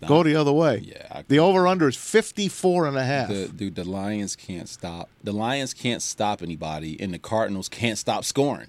not- 0.01 0.07
go 0.07 0.23
the 0.23 0.35
other 0.35 0.51
way. 0.51 0.79
Yeah, 0.85 1.07
I- 1.11 1.23
the 1.27 1.39
over 1.39 1.67
under 1.67 1.87
is 1.89 1.95
54 1.95 2.87
and 2.87 2.97
a 2.97 3.03
half. 3.03 3.29
The, 3.29 3.47
dude, 3.47 3.75
the 3.75 3.83
Lions 3.83 4.35
can't 4.35 4.67
stop. 4.69 5.09
The 5.23 5.31
Lions 5.33 5.73
can't 5.73 6.01
stop 6.01 6.41
anybody, 6.41 6.99
and 6.99 7.13
the 7.13 7.19
Cardinals 7.19 7.69
can't 7.69 7.97
stop 7.97 8.23
scoring. 8.25 8.67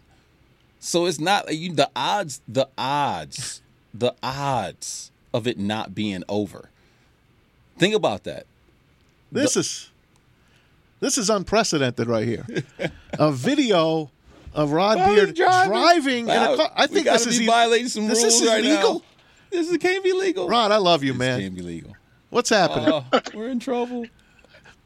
So 0.81 1.07
it's 1.07 1.21
not 1.21 1.55
you. 1.55 1.73
The 1.75 1.91
odds, 1.95 2.41
the 2.49 2.69
odds, 2.77 3.63
the 3.95 4.15
odds 4.23 5.11
of 5.33 5.47
it 5.47 5.59
not 5.59 5.95
being 5.95 6.25
over. 6.29 6.71
Think 7.79 7.95
about 7.95 8.25
that. 8.25 8.47
This 9.31 9.57
is 9.57 9.91
this 11.01 11.17
is 11.19 11.31
unprecedented 11.31 12.07
right 12.07 12.27
here. 12.27 12.47
a 13.19 13.33
video 13.33 14.11
of 14.55 14.73
Rod 14.73 14.99
Beard 14.99 15.35
driving. 15.35 15.73
driving 15.73 16.29
in 16.29 16.31
a 16.43 16.57
car. 16.57 16.71
I 16.77 16.87
think 16.87 17.07
this 17.07 17.27
is 17.27 17.39
violating 17.47 17.89
some 17.89 18.09
this 18.09 18.21
rules 18.23 18.41
is 18.43 18.49
right 18.49 18.63
legal. 18.63 18.95
now. 18.95 19.03
This 19.53 19.69
is, 19.71 19.77
can't 19.79 20.03
be 20.03 20.13
legal. 20.13 20.49
Rod, 20.49 20.73
I 20.73 20.79
love 20.79 21.05
you, 21.05 21.13
this 21.13 21.19
man. 21.19 21.41
can't 21.41 21.55
be 21.55 21.63
legal. 21.63 21.95
What's 22.31 22.49
happening? 22.51 22.89
Oh, 22.91 23.05
we're 23.35 23.51
in 23.51 23.61
trouble. 23.61 24.07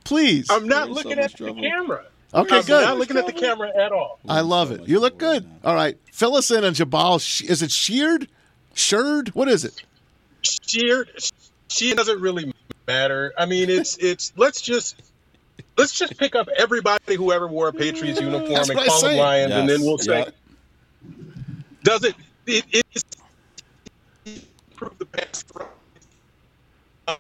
Please. 0.05 0.49
I'm 0.51 0.67
not 0.69 0.89
We're 0.89 0.95
so 0.95 1.09
looking 1.09 1.17
much 1.17 1.25
at 1.25 1.31
the 1.33 1.37
trouble. 1.45 1.63
camera. 1.63 2.05
Okay, 2.35 2.57
I'm 2.59 2.63
good. 2.65 2.85
not 2.85 2.99
looking 2.99 3.17
at 3.17 3.27
the 3.27 3.33
camera 3.33 3.71
at 3.77 3.93
all. 3.93 4.19
I 4.29 4.41
love 4.41 4.69
so 4.69 4.75
it. 4.75 4.89
You 4.89 4.99
look 5.01 5.17
good. 5.19 5.45
now. 5.45 5.71
All 5.71 5.75
right. 5.75 5.97
Fill 6.13 6.35
us 6.37 6.51
in 6.51 6.65
on 6.65 6.75
Jabaal. 6.75 7.17
Is 7.49 7.63
it 7.63 7.71
sheared? 7.71 8.29
Shirred? 8.75 9.29
What 9.35 9.49
is 9.49 9.65
it? 9.65 9.83
Sheared. 10.43 11.11
she 11.69 11.95
doesn't 11.95 12.21
really 12.21 12.53
matter. 12.87 13.33
I 13.39 13.47
mean, 13.47 13.71
it's 13.71 13.97
it's. 13.99 14.33
Let's 14.37 14.61
just 14.61 15.01
let's 15.79 15.93
just 15.93 16.17
pick 16.19 16.35
up 16.35 16.49
everybody 16.57 17.15
who 17.15 17.33
ever 17.33 17.47
wore 17.47 17.69
a 17.69 17.73
Patriots 17.73 18.21
uniform 18.21 18.53
That's 18.53 18.69
and 18.69 18.79
call 18.79 19.01
them 19.01 19.11
say. 19.13 19.19
Lions, 19.21 19.53
and 19.53 19.69
then 19.69 19.81
we'll 19.83 19.99
say, 19.99 20.27
Yeah. 20.27 20.31
does 21.85 22.05
it? 22.05 22.15
It 22.47 22.65
is 22.95 23.03
Um, 27.09 27.17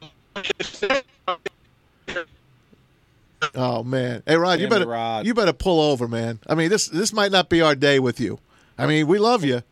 Oh 3.54 3.82
man. 3.82 4.22
Hey 4.26 4.36
Rod, 4.36 4.60
you 4.60 4.66
Damn 4.66 4.66
it, 4.66 4.70
better 4.80 4.90
Rod. 4.90 5.26
you 5.26 5.34
better 5.34 5.52
pull 5.52 5.80
over, 5.80 6.08
man. 6.08 6.40
I 6.46 6.54
mean, 6.54 6.68
this 6.70 6.88
this 6.88 7.12
might 7.12 7.32
not 7.32 7.48
be 7.48 7.60
our 7.62 7.74
day 7.74 7.98
with 7.98 8.18
you. 8.20 8.38
I 8.78 8.86
mean, 8.86 9.06
we 9.06 9.18
love 9.18 9.44
you, 9.44 9.62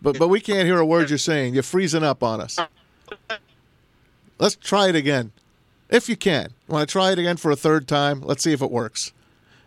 but 0.00 0.18
but 0.18 0.28
we 0.28 0.40
can't 0.40 0.66
hear 0.66 0.78
a 0.78 0.86
word 0.86 1.08
you're 1.08 1.18
saying. 1.18 1.54
You're 1.54 1.62
freezing 1.62 2.02
up 2.02 2.22
on 2.22 2.40
us. 2.40 2.58
Let's 4.38 4.56
try 4.56 4.88
it 4.88 4.96
again. 4.96 5.32
If 5.88 6.08
you 6.08 6.16
can. 6.16 6.52
Want 6.68 6.88
to 6.88 6.90
try 6.92 7.12
it 7.12 7.18
again 7.18 7.36
for 7.36 7.50
a 7.50 7.56
third 7.56 7.86
time? 7.86 8.22
Let's 8.22 8.42
see 8.42 8.52
if 8.52 8.62
it 8.62 8.70
works. 8.70 9.12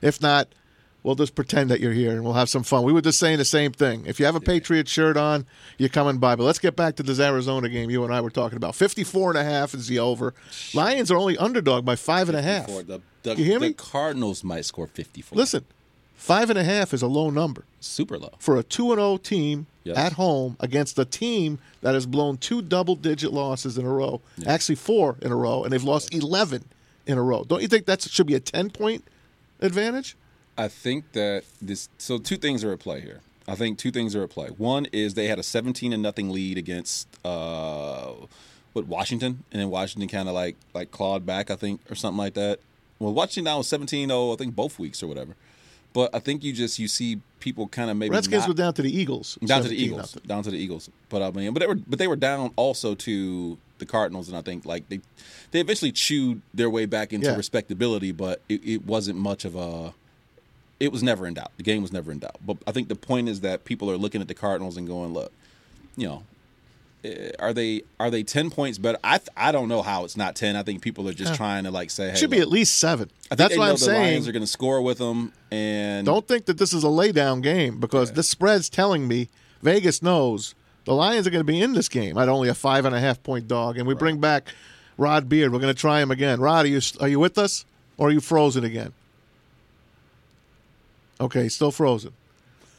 If 0.01 0.21
not, 0.21 0.47
we'll 1.05 1.15
just 1.15 1.35
pretend 1.35 1.69
that 1.69 1.79
you're 1.79 1.91
here 1.93 2.11
and 2.11 2.23
we'll 2.23 2.33
have 2.33 2.49
some 2.49 2.63
fun. 2.63 2.83
We 2.83 2.91
were 2.91 3.01
just 3.01 3.19
saying 3.19 3.37
the 3.37 3.45
same 3.45 3.71
thing. 3.71 4.05
If 4.07 4.19
you 4.19 4.25
have 4.25 4.35
a 4.35 4.39
Patriot 4.41 4.87
shirt 4.89 5.15
on, 5.15 5.45
you're 5.77 5.87
coming 5.89 6.17
by. 6.17 6.35
But 6.35 6.43
let's 6.43 6.59
get 6.59 6.75
back 6.75 6.95
to 6.95 7.03
this 7.03 7.19
Arizona 7.19 7.69
game 7.69 7.89
you 7.89 8.03
and 8.03 8.13
I 8.13 8.21
were 8.21 8.31
talking 8.31 8.57
about. 8.57 8.73
54 8.75 9.31
and 9.31 9.37
a 9.39 9.43
half 9.43 9.73
is 9.75 9.87
the 9.87 9.99
over. 9.99 10.33
Lions 10.73 11.11
are 11.11 11.17
only 11.17 11.37
underdog 11.37 11.85
by 11.85 11.95
five 11.95 12.27
and 12.27 12.37
a 12.37 12.41
half. 12.41 12.67
The, 12.67 13.01
the, 13.23 13.35
You 13.35 13.45
hear 13.45 13.59
the 13.59 13.67
me? 13.67 13.73
Cardinals 13.73 14.43
might 14.43 14.65
score 14.65 14.87
54. 14.87 15.37
Listen, 15.37 15.65
five 16.15 16.49
and 16.49 16.57
a 16.57 16.63
half 16.63 16.93
is 16.93 17.01
a 17.03 17.07
low 17.07 17.29
number 17.29 17.65
super 17.79 18.17
low. 18.17 18.33
for 18.39 18.57
a 18.57 18.63
2 18.63 18.91
and 18.91 18.99
0 18.99 19.17
team 19.17 19.67
Yes. 19.83 19.97
at 19.97 20.13
home 20.13 20.57
against 20.59 20.97
a 20.97 21.05
team 21.05 21.59
that 21.81 21.93
has 21.93 22.07
blown 22.07 22.37
two 22.37 22.63
double 22.63 22.95
digit 22.95 23.31
losses 23.31 23.77
in 23.77 23.85
a 23.85 23.89
row. 23.93 24.19
Actually, 24.47 24.73
four 24.77 25.15
in 25.21 25.31
a 25.31 25.35
row, 25.35 25.63
and 25.63 25.71
they've 25.71 25.83
lost 25.83 26.11
11 26.11 26.63
in 27.05 27.19
a 27.19 27.21
row. 27.21 27.43
Don't 27.43 27.61
you 27.61 27.67
think 27.67 27.85
that 27.85 28.01
should 28.01 28.25
be 28.25 28.33
a 28.33 28.39
10 28.39 28.71
point 28.71 29.03
advantage? 29.61 30.15
I 30.57 30.67
think 30.67 31.11
that 31.13 31.43
this. 31.61 31.89
So 31.97 32.17
two 32.17 32.37
things 32.37 32.63
are 32.63 32.71
at 32.71 32.79
play 32.79 33.01
here. 33.01 33.21
I 33.47 33.55
think 33.55 33.77
two 33.77 33.91
things 33.91 34.15
are 34.15 34.23
at 34.23 34.29
play. 34.29 34.47
One 34.47 34.85
is 34.91 35.13
they 35.13 35.27
had 35.27 35.37
a 35.37 35.43
17 35.43 35.93
and 35.93 36.01
nothing 36.01 36.31
lead 36.31 36.57
against 36.57 37.07
uh, 37.23 38.13
what 38.73 38.87
Washington, 38.87 39.43
and 39.51 39.61
then 39.61 39.69
Washington 39.69 40.07
kind 40.09 40.27
of 40.27 40.33
like 40.33 40.55
like 40.73 40.91
clawed 40.91 41.25
back, 41.25 41.51
I 41.51 41.55
think, 41.55 41.81
or 41.91 41.95
something 41.95 42.17
like 42.17 42.33
that. 42.35 42.59
Well, 42.99 43.13
Washington 43.13 43.43
now 43.43 43.59
is 43.59 43.67
17-0, 43.67 44.33
I 44.33 44.37
think 44.37 44.55
both 44.55 44.79
weeks 44.79 45.03
or 45.03 45.07
whatever. 45.07 45.35
But 45.91 46.15
I 46.15 46.19
think 46.19 46.43
you 46.43 46.53
just 46.53 46.79
you 46.79 46.87
see 46.87 47.19
people 47.39 47.67
kind 47.67 47.89
of 47.89 47.97
maybe 47.97 48.13
Redskins 48.13 48.41
not- 48.43 48.47
were 48.49 48.53
down 48.53 48.73
to 48.73 48.81
the 48.81 48.97
Eagles. 48.97 49.37
down 49.45 49.61
to 49.63 49.67
the 49.69 49.75
Eagles, 49.81 50.15
nothing. 50.15 50.27
down 50.27 50.43
to 50.43 50.51
the 50.51 50.57
Eagles. 50.57 50.89
But 51.09 51.21
I 51.21 51.31
mean, 51.31 51.53
but 51.53 51.59
they 51.59 51.67
were 51.67 51.75
but 51.75 51.99
they 51.99 52.07
were 52.07 52.15
down 52.17 52.51
also 52.55 52.95
to 52.95 53.57
the 53.77 53.85
Cardinals, 53.85 54.27
and 54.27 54.37
I 54.37 54.41
think 54.41 54.65
like 54.65 54.89
they 54.89 54.99
they 55.51 55.59
eventually 55.61 55.91
chewed 55.91 56.41
their 56.53 56.69
way 56.69 56.85
back 56.85 57.13
into 57.13 57.27
Yeah. 57.27 57.35
respectability, 57.37 58.11
but 58.11 58.41
it, 58.49 58.61
it 58.65 58.85
wasn't 58.85 59.19
much 59.19 59.45
of 59.45 59.55
a. 59.55 59.93
It 60.79 60.91
was 60.91 61.01
never 61.03 61.25
in 61.25 61.33
doubt. 61.35 61.51
The 61.57 61.63
game 61.63 61.81
was 61.81 61.93
never 61.93 62.11
in 62.11 62.19
doubt. 62.19 62.37
But 62.45 62.57
I 62.67 62.71
think 62.71 62.89
the 62.89 62.95
point 62.95 63.29
is 63.29 63.41
that 63.41 63.63
people 63.65 63.89
are 63.89 63.97
looking 63.97 64.21
at 64.21 64.27
the 64.27 64.33
Cardinals 64.33 64.75
and 64.77 64.87
going, 64.87 65.13
"Look, 65.13 65.31
you 65.95 66.07
know, 66.07 66.23
eh, 67.03 67.31
are 67.39 67.53
they 67.53 67.83
are 67.99 68.11
they 68.11 68.23
ten 68.23 68.49
points 68.49 68.77
better? 68.77 68.97
I 69.03 69.19
th- 69.19 69.29
I 69.37 69.51
don't 69.51 69.69
know 69.69 69.81
how 69.81 70.03
it's 70.03 70.17
not 70.17 70.35
ten. 70.35 70.55
I 70.55 70.63
think 70.63 70.81
people 70.81 71.07
are 71.07 71.13
just 71.13 71.35
trying 71.35 71.63
to 71.63 71.71
like 71.71 71.89
say, 71.91 72.09
hey, 72.09 72.15
Should 72.15 72.29
be 72.29 72.39
at 72.39 72.49
least 72.49 72.75
seven. 72.75 73.09
That's 73.29 73.57
why 73.57 73.69
I'm 73.69 73.75
the 73.75 73.79
saying. 73.79 74.01
Lions 74.01 74.27
are 74.27 74.33
going 74.33 74.43
to 74.43 74.47
score 74.47 74.81
with 74.81 74.97
them, 74.97 75.31
and 75.49 76.05
Don't 76.05 76.27
think 76.27 76.45
that 76.45 76.57
this 76.57 76.73
is 76.73 76.83
a 76.83 76.87
laydown 76.87 77.41
game 77.41 77.79
because 77.79 78.11
the 78.11 78.23
spread's 78.23 78.69
telling 78.69 79.07
me 79.07 79.29
Vegas 79.61 80.01
knows 80.01 80.55
the 80.83 80.93
Lions 80.93 81.25
are 81.25 81.31
going 81.31 81.39
to 81.39 81.51
be 81.51 81.61
in 81.61 81.73
this 81.73 81.89
game 81.89 82.17
at 82.17 82.29
only 82.29 82.49
a 82.49 82.53
five 82.53 82.85
and 82.85 82.93
a 82.93 82.99
half 82.99 83.23
point 83.23 83.47
dog, 83.47 83.77
and 83.77 83.87
we 83.87 83.95
bring 83.95 84.19
back 84.19 84.49
Rod 84.97 85.29
Beard. 85.29 85.51
We're 85.53 85.59
going 85.59 85.73
to 85.73 85.79
try 85.79 86.01
him 86.01 86.11
again. 86.11 86.41
Rod, 86.41 86.65
are 86.65 86.69
you 86.69 86.81
are 86.99 87.07
you 87.07 87.19
with 87.19 87.37
us 87.37 87.65
or 87.97 88.09
are 88.09 88.11
you 88.11 88.19
frozen 88.19 88.63
again? 88.65 88.93
Okay, 91.19 91.47
still 91.49 91.71
frozen. 91.71 92.13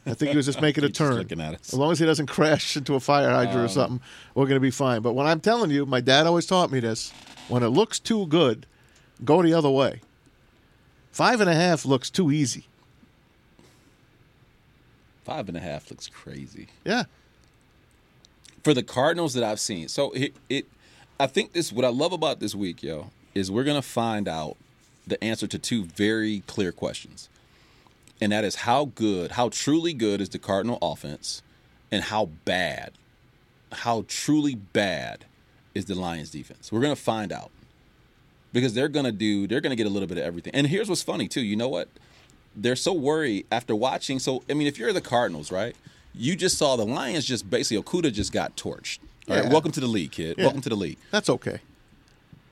I 0.04 0.14
think 0.14 0.30
he 0.30 0.36
was 0.36 0.46
just 0.46 0.60
making 0.60 0.84
a 0.84 0.88
turn. 0.90 1.14
looking 1.16 1.40
at 1.40 1.54
us. 1.54 1.72
As 1.72 1.74
long 1.78 1.90
as 1.90 1.98
he 1.98 2.06
doesn't 2.06 2.26
crash 2.26 2.76
into 2.76 2.94
a 2.94 3.00
fire 3.00 3.28
hydrant 3.30 3.58
Um, 3.58 3.64
or 3.64 3.68
something, 3.68 4.00
we're 4.34 4.44
going 4.44 4.54
to 4.56 4.60
be 4.60 4.70
fine. 4.70 5.02
But 5.02 5.14
when 5.14 5.26
I'm 5.26 5.40
telling 5.40 5.70
you, 5.70 5.84
my 5.86 6.00
dad 6.00 6.26
always 6.26 6.46
taught 6.46 6.70
me 6.70 6.78
this: 6.80 7.12
when 7.48 7.62
it 7.62 7.68
looks 7.70 7.98
too 7.98 8.26
good, 8.26 8.66
go 9.24 9.42
the 9.42 9.52
other 9.54 9.70
way. 9.70 10.00
Five 11.10 11.40
and 11.40 11.48
a 11.50 11.54
half 11.54 11.84
looks 11.86 12.10
too 12.10 12.30
easy. 12.30 12.66
five 15.24 15.48
and 15.48 15.56
a 15.56 15.60
half 15.60 15.90
looks 15.90 16.06
crazy. 16.08 16.68
Yeah. 16.84 17.04
for 18.62 18.72
the 18.74 18.82
Cardinals 18.82 19.34
that 19.34 19.42
I've 19.44 19.58
seen. 19.60 19.88
So 19.88 20.10
it, 20.12 20.34
it 20.48 20.66
I 21.18 21.26
think 21.26 21.52
this 21.52 21.72
what 21.72 21.84
I 21.84 21.88
love 21.88 22.12
about 22.12 22.38
this 22.40 22.54
week, 22.54 22.82
yo, 22.82 23.10
is 23.34 23.50
we're 23.50 23.64
gonna 23.64 23.82
find 23.82 24.28
out 24.28 24.56
the 25.06 25.22
answer 25.24 25.46
to 25.48 25.58
two 25.58 25.84
very 25.84 26.42
clear 26.46 26.70
questions. 26.70 27.28
And 28.20 28.32
that 28.32 28.44
is 28.44 28.54
how 28.56 28.86
good, 28.94 29.32
how 29.32 29.48
truly 29.50 29.92
good 29.92 30.20
is 30.20 30.28
the 30.30 30.38
Cardinal 30.38 30.78
offense, 30.80 31.42
and 31.92 32.04
how 32.04 32.26
bad, 32.44 32.92
how 33.72 34.04
truly 34.08 34.54
bad 34.54 35.26
is 35.74 35.84
the 35.84 35.94
Lions 35.94 36.30
defense. 36.30 36.72
We're 36.72 36.80
gonna 36.80 36.96
find 36.96 37.32
out. 37.32 37.50
Because 38.52 38.72
they're 38.72 38.88
gonna 38.88 39.12
do 39.12 39.46
they're 39.46 39.60
gonna 39.60 39.76
get 39.76 39.86
a 39.86 39.90
little 39.90 40.08
bit 40.08 40.16
of 40.18 40.24
everything. 40.24 40.54
And 40.54 40.66
here's 40.66 40.88
what's 40.88 41.02
funny 41.02 41.28
too, 41.28 41.42
you 41.42 41.56
know 41.56 41.68
what? 41.68 41.88
They're 42.54 42.76
so 42.76 42.94
worried 42.94 43.44
after 43.52 43.74
watching. 43.76 44.18
So 44.18 44.42
I 44.48 44.54
mean, 44.54 44.66
if 44.66 44.78
you're 44.78 44.94
the 44.94 45.02
Cardinals, 45.02 45.52
right? 45.52 45.76
You 46.14 46.34
just 46.36 46.56
saw 46.56 46.76
the 46.76 46.86
Lions 46.86 47.26
just 47.26 47.50
basically 47.50 47.82
Okudah 47.82 48.10
just 48.12 48.32
got 48.32 48.56
torched. 48.56 49.00
All 49.28 49.36
right, 49.36 49.44
Yeah. 49.44 49.50
welcome 49.52 49.72
to 49.72 49.80
the 49.80 49.86
league, 49.86 50.12
kid. 50.12 50.36
Yeah. 50.38 50.44
Welcome 50.44 50.62
to 50.62 50.68
the 50.70 50.76
league. 50.76 50.96
That's 51.10 51.28
okay. 51.28 51.58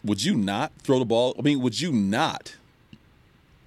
Would 0.05 0.23
you 0.23 0.35
not 0.35 0.73
throw 0.83 0.99
the 0.99 1.07
ball? 1.07 1.35
I 1.39 1.43
mean, 1.43 1.61
would 1.63 1.81
you 1.81 1.91
not 1.91 2.57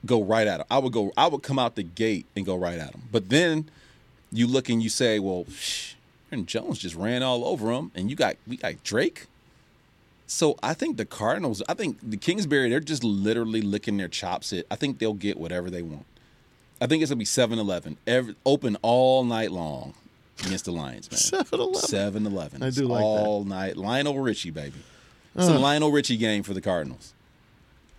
go 0.06 0.24
right 0.24 0.48
at 0.48 0.60
him? 0.60 0.66
I 0.70 0.78
would 0.78 0.94
go. 0.94 1.12
I 1.18 1.28
would 1.28 1.44
come 1.44 1.60
out 1.60 1.76
the 1.76 1.84
gate 1.84 2.26
and 2.36 2.46
go 2.46 2.56
right 2.56 2.80
at 2.80 2.94
him. 2.94 3.04
But 3.12 3.30
then 3.30 3.70
you 4.32 4.48
look 4.48 4.70
and 4.70 4.82
you 4.82 4.90
say, 4.90 5.20
"Well, 5.20 5.46
shh, 5.52 5.94
Aaron 6.32 6.46
Jones 6.46 6.80
just 6.80 6.96
ran 6.96 7.24
all 7.24 7.46
over 7.46 7.72
him, 7.72 7.92
and 7.96 8.10
you 8.10 8.16
got 8.16 8.38
we 8.46 8.58
got 8.58 8.84
Drake." 8.84 9.28
So 10.30 10.58
I 10.62 10.74
think 10.74 10.98
the 10.98 11.06
Cardinals, 11.06 11.64
I 11.70 11.74
think 11.74 11.98
the 12.04 12.18
Kingsbury, 12.18 12.70
they're 12.70 12.82
just 12.82 13.04
literally 13.04 13.62
licking 13.62 13.96
their 13.98 14.10
chops. 14.10 14.52
It. 14.52 14.68
I 14.70 14.76
think 14.76 15.00
they'll 15.00 15.14
get 15.14 15.38
whatever 15.38 15.70
they 15.70 15.82
want. 15.82 16.06
I 16.82 16.86
think 16.86 17.02
it's 17.02 17.10
gonna 17.10 17.18
be 17.18 17.26
7-Eleven, 17.26 17.98
every, 18.06 18.36
open 18.46 18.78
all 18.82 19.24
night 19.24 19.52
long 19.52 19.94
against 20.46 20.66
the 20.66 20.72
Lions, 20.72 21.10
man. 21.10 21.44
7-Eleven. 21.44 22.26
7-Eleven. 22.26 22.62
I 22.62 22.70
do 22.70 22.88
like 22.88 23.00
that. 23.00 23.06
all 23.06 23.44
night. 23.46 23.78
Lionel 23.78 24.20
Richie, 24.20 24.52
baby. 24.52 24.76
It's 25.36 25.48
a 25.48 25.58
Lionel 25.58 25.92
Richie 25.92 26.18
game 26.18 26.44
for 26.44 26.54
the 26.54 26.62
Cardinals. 26.62 27.14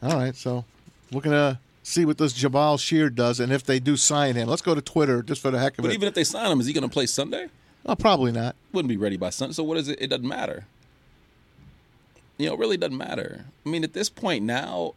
All 0.03 0.13
right, 0.17 0.37
so 0.37 0.65
we're 1.11 1.23
gonna 1.23 1.59
see 1.89 2.05
what 2.05 2.19
this 2.19 2.35
Jabaal 2.35 2.79
Shear 2.79 3.09
does, 3.11 3.41
and 3.41 3.53
if 3.53 3.65
they 3.65 3.81
do 3.81 3.97
sign 3.97 4.35
him, 4.37 4.49
let's 4.49 4.63
go 4.63 4.75
to 4.75 4.83
Twitter 4.83 5.23
just 5.23 5.41
for 5.41 5.51
the 5.51 5.59
heck 5.59 5.79
of 5.79 5.83
But 5.83 5.91
it. 5.91 5.95
even 5.95 6.07
if 6.09 6.15
they 6.15 6.25
sign 6.25 6.51
him, 6.51 6.61
is 6.61 6.67
he 6.67 6.73
going 6.73 6.83
to 6.83 6.93
play 6.93 7.07
Sunday? 7.07 7.49
oh, 7.87 7.97
probably 7.97 8.31
not. 8.33 8.55
Wouldn't 8.73 8.91
be 8.91 8.99
ready 8.99 9.17
by 9.17 9.31
Sunday. 9.31 9.55
So 9.55 9.63
what 9.65 9.79
is 9.79 9.89
it? 9.89 9.99
It 10.01 10.09
doesn't 10.09 10.29
matter. 10.29 10.67
You 12.37 12.47
know, 12.49 12.55
it 12.55 12.59
really 12.59 12.77
doesn't 12.77 12.97
matter. 12.97 13.47
I 13.65 13.69
mean, 13.69 13.83
at 13.83 13.95
this 13.95 14.11
point 14.11 14.45
now, 14.45 14.95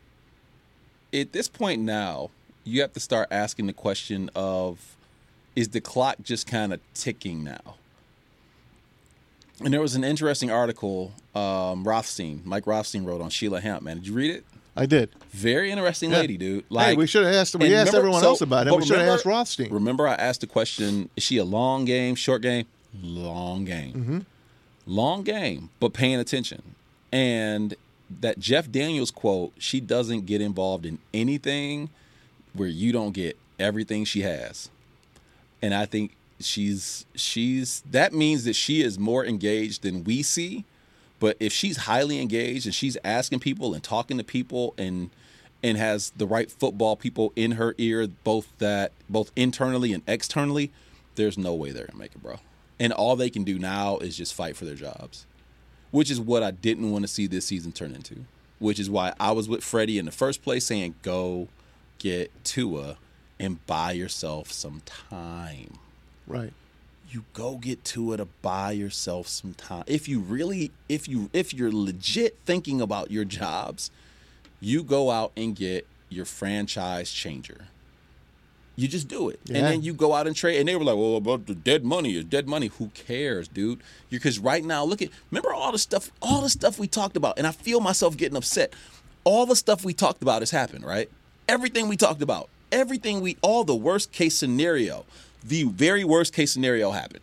at 1.13 1.31
this 1.31 1.47
point 1.47 1.81
now, 1.81 2.29
you 2.65 2.81
have 2.81 2.93
to 2.93 2.99
start 2.99 3.29
asking 3.31 3.67
the 3.67 3.73
question 3.73 4.29
of, 4.35 4.95
is 5.55 5.69
the 5.69 5.81
clock 5.81 6.17
just 6.21 6.45
kind 6.45 6.73
of 6.73 6.79
ticking 6.93 7.43
now? 7.43 7.75
And 9.63 9.73
there 9.73 9.81
was 9.81 9.95
an 9.95 10.03
interesting 10.03 10.51
article 10.51 11.13
um, 11.33 11.83
Rothstein, 11.85 12.41
Mike 12.43 12.67
Rothstein 12.67 13.05
wrote 13.05 13.21
on 13.21 13.29
Sheila 13.29 13.61
Hamp. 13.61 13.83
Man, 13.83 13.97
did 13.97 14.07
you 14.07 14.13
read 14.13 14.31
it? 14.31 14.45
I 14.75 14.85
did. 14.85 15.09
Very 15.31 15.69
interesting 15.71 16.11
Yeah. 16.11 16.19
lady, 16.21 16.37
dude. 16.37 16.61
hey, 16.61 16.65
Like 16.69 16.97
we 16.97 17.05
should 17.07 17.25
have 17.25 17.33
asked. 17.35 17.55
We 17.55 17.73
asked 17.73 17.87
remember- 17.87 17.97
everyone 17.97 18.21
so- 18.21 18.27
else 18.29 18.41
about 18.41 18.67
it. 18.67 18.75
We 18.75 18.85
should 18.85 18.99
have 18.99 19.07
asked 19.07 19.25
Rothstein. 19.25 19.69
Remember, 19.71 20.07
I 20.07 20.13
asked 20.15 20.41
the 20.41 20.47
question: 20.47 21.09
Is 21.15 21.23
she 21.23 21.37
a 21.37 21.43
long 21.43 21.85
game, 21.85 22.15
short 22.15 22.41
game? 22.41 22.65
Long 23.01 23.63
game, 23.65 23.93
Mm-hmm. 23.93 24.19
long 24.85 25.23
game, 25.23 25.69
but 25.79 25.93
paying 25.93 26.19
attention. 26.19 26.61
And 27.11 27.75
that 28.21 28.39
Jeff 28.39 28.71
Daniels 28.71 29.11
quote: 29.11 29.53
"She 29.57 29.79
doesn't 29.81 30.25
get 30.25 30.41
involved 30.41 30.85
in 30.85 30.99
anything 31.13 31.89
where 32.53 32.67
you 32.69 32.91
don't 32.91 33.11
get 33.13 33.37
everything 33.59 34.05
she 34.05 34.21
has." 34.21 34.69
And 35.61 35.73
I 35.73 35.85
think 35.85 36.15
she's 36.39 37.05
she's 37.15 37.83
that 37.91 38.13
means 38.13 38.45
that 38.45 38.55
she 38.55 38.81
is 38.81 38.97
more 38.97 39.25
engaged 39.25 39.83
than 39.83 40.03
we 40.05 40.23
see. 40.23 40.63
But 41.21 41.37
if 41.39 41.53
she's 41.53 41.77
highly 41.77 42.19
engaged 42.19 42.65
and 42.65 42.73
she's 42.73 42.97
asking 43.03 43.41
people 43.41 43.75
and 43.75 43.83
talking 43.83 44.17
to 44.17 44.23
people 44.23 44.73
and 44.77 45.11
and 45.63 45.77
has 45.77 46.11
the 46.17 46.25
right 46.25 46.49
football 46.49 46.95
people 46.95 47.31
in 47.35 47.51
her 47.51 47.75
ear, 47.77 48.07
both 48.07 48.47
that 48.57 48.91
both 49.07 49.31
internally 49.35 49.93
and 49.93 50.01
externally, 50.07 50.71
there's 51.15 51.37
no 51.37 51.53
way 51.53 51.69
they're 51.69 51.85
gonna 51.85 51.99
make 51.99 52.15
it, 52.15 52.23
bro. 52.23 52.39
And 52.79 52.91
all 52.91 53.15
they 53.15 53.29
can 53.29 53.43
do 53.43 53.59
now 53.59 53.99
is 53.99 54.17
just 54.17 54.33
fight 54.33 54.57
for 54.57 54.65
their 54.65 54.73
jobs, 54.75 55.27
which 55.91 56.09
is 56.09 56.19
what 56.19 56.41
I 56.41 56.49
didn't 56.49 56.91
want 56.91 57.03
to 57.03 57.07
see 57.07 57.27
this 57.27 57.45
season 57.45 57.71
turn 57.71 57.93
into. 57.93 58.25
Which 58.57 58.79
is 58.79 58.89
why 58.89 59.13
I 59.19 59.31
was 59.31 59.47
with 59.47 59.63
Freddie 59.63 59.99
in 59.99 60.05
the 60.05 60.11
first 60.11 60.41
place, 60.41 60.65
saying 60.65 60.95
go 61.03 61.49
get 61.99 62.31
Tua 62.43 62.97
and 63.39 63.63
buy 63.67 63.91
yourself 63.91 64.51
some 64.51 64.81
time 64.85 65.77
right. 66.25 66.53
You 67.11 67.25
go 67.33 67.57
get 67.57 67.83
Tua 67.83 68.17
to 68.17 68.25
buy 68.41 68.71
yourself 68.71 69.27
some 69.27 69.53
time. 69.53 69.83
If 69.87 70.07
you 70.07 70.19
really, 70.19 70.71
if 70.87 71.07
you, 71.07 71.29
if 71.33 71.53
you're 71.53 71.71
legit 71.71 72.37
thinking 72.45 72.79
about 72.81 73.11
your 73.11 73.25
jobs, 73.25 73.91
you 74.59 74.83
go 74.83 75.11
out 75.11 75.31
and 75.35 75.55
get 75.55 75.85
your 76.09 76.25
franchise 76.25 77.11
changer. 77.11 77.67
You 78.77 78.87
just 78.87 79.07
do 79.09 79.27
it, 79.29 79.39
Yeah. 79.45 79.57
and 79.57 79.65
then 79.67 79.81
you 79.83 79.93
go 79.93 80.13
out 80.13 80.27
and 80.27 80.35
trade. 80.35 80.57
And 80.59 80.67
they 80.67 80.75
were 80.75 80.83
like, 80.83 80.95
"Well, 80.95 81.17
about 81.17 81.45
the 81.45 81.53
dead 81.53 81.83
money 81.83 82.15
is 82.15 82.23
dead 82.23 82.47
money. 82.47 82.67
Who 82.77 82.87
cares, 82.93 83.47
dude? 83.47 83.81
Because 84.09 84.39
right 84.39 84.63
now, 84.63 84.83
look 84.85 85.01
at 85.01 85.09
remember 85.29 85.53
all 85.53 85.71
the 85.71 85.77
stuff, 85.77 86.09
all 86.21 86.41
the 86.41 86.49
stuff 86.49 86.79
we 86.79 86.87
talked 86.87 87.17
about, 87.17 87.37
and 87.37 87.45
I 87.45 87.51
feel 87.51 87.81
myself 87.81 88.15
getting 88.15 88.37
upset. 88.37 88.73
All 89.23 89.45
the 89.45 89.55
stuff 89.57 89.83
we 89.83 89.93
talked 89.93 90.21
about 90.23 90.41
has 90.41 90.51
happened, 90.51 90.85
right? 90.85 91.09
Everything 91.49 91.89
we 91.89 91.97
talked 91.97 92.21
about, 92.21 92.49
everything 92.71 93.19
we, 93.21 93.37
all 93.41 93.63
the 93.65 93.75
worst 93.75 94.11
case 94.13 94.35
scenario, 94.37 95.05
the 95.43 95.63
very 95.63 96.03
worst 96.03 96.33
case 96.33 96.51
scenario 96.51 96.91
happened. 96.91 97.21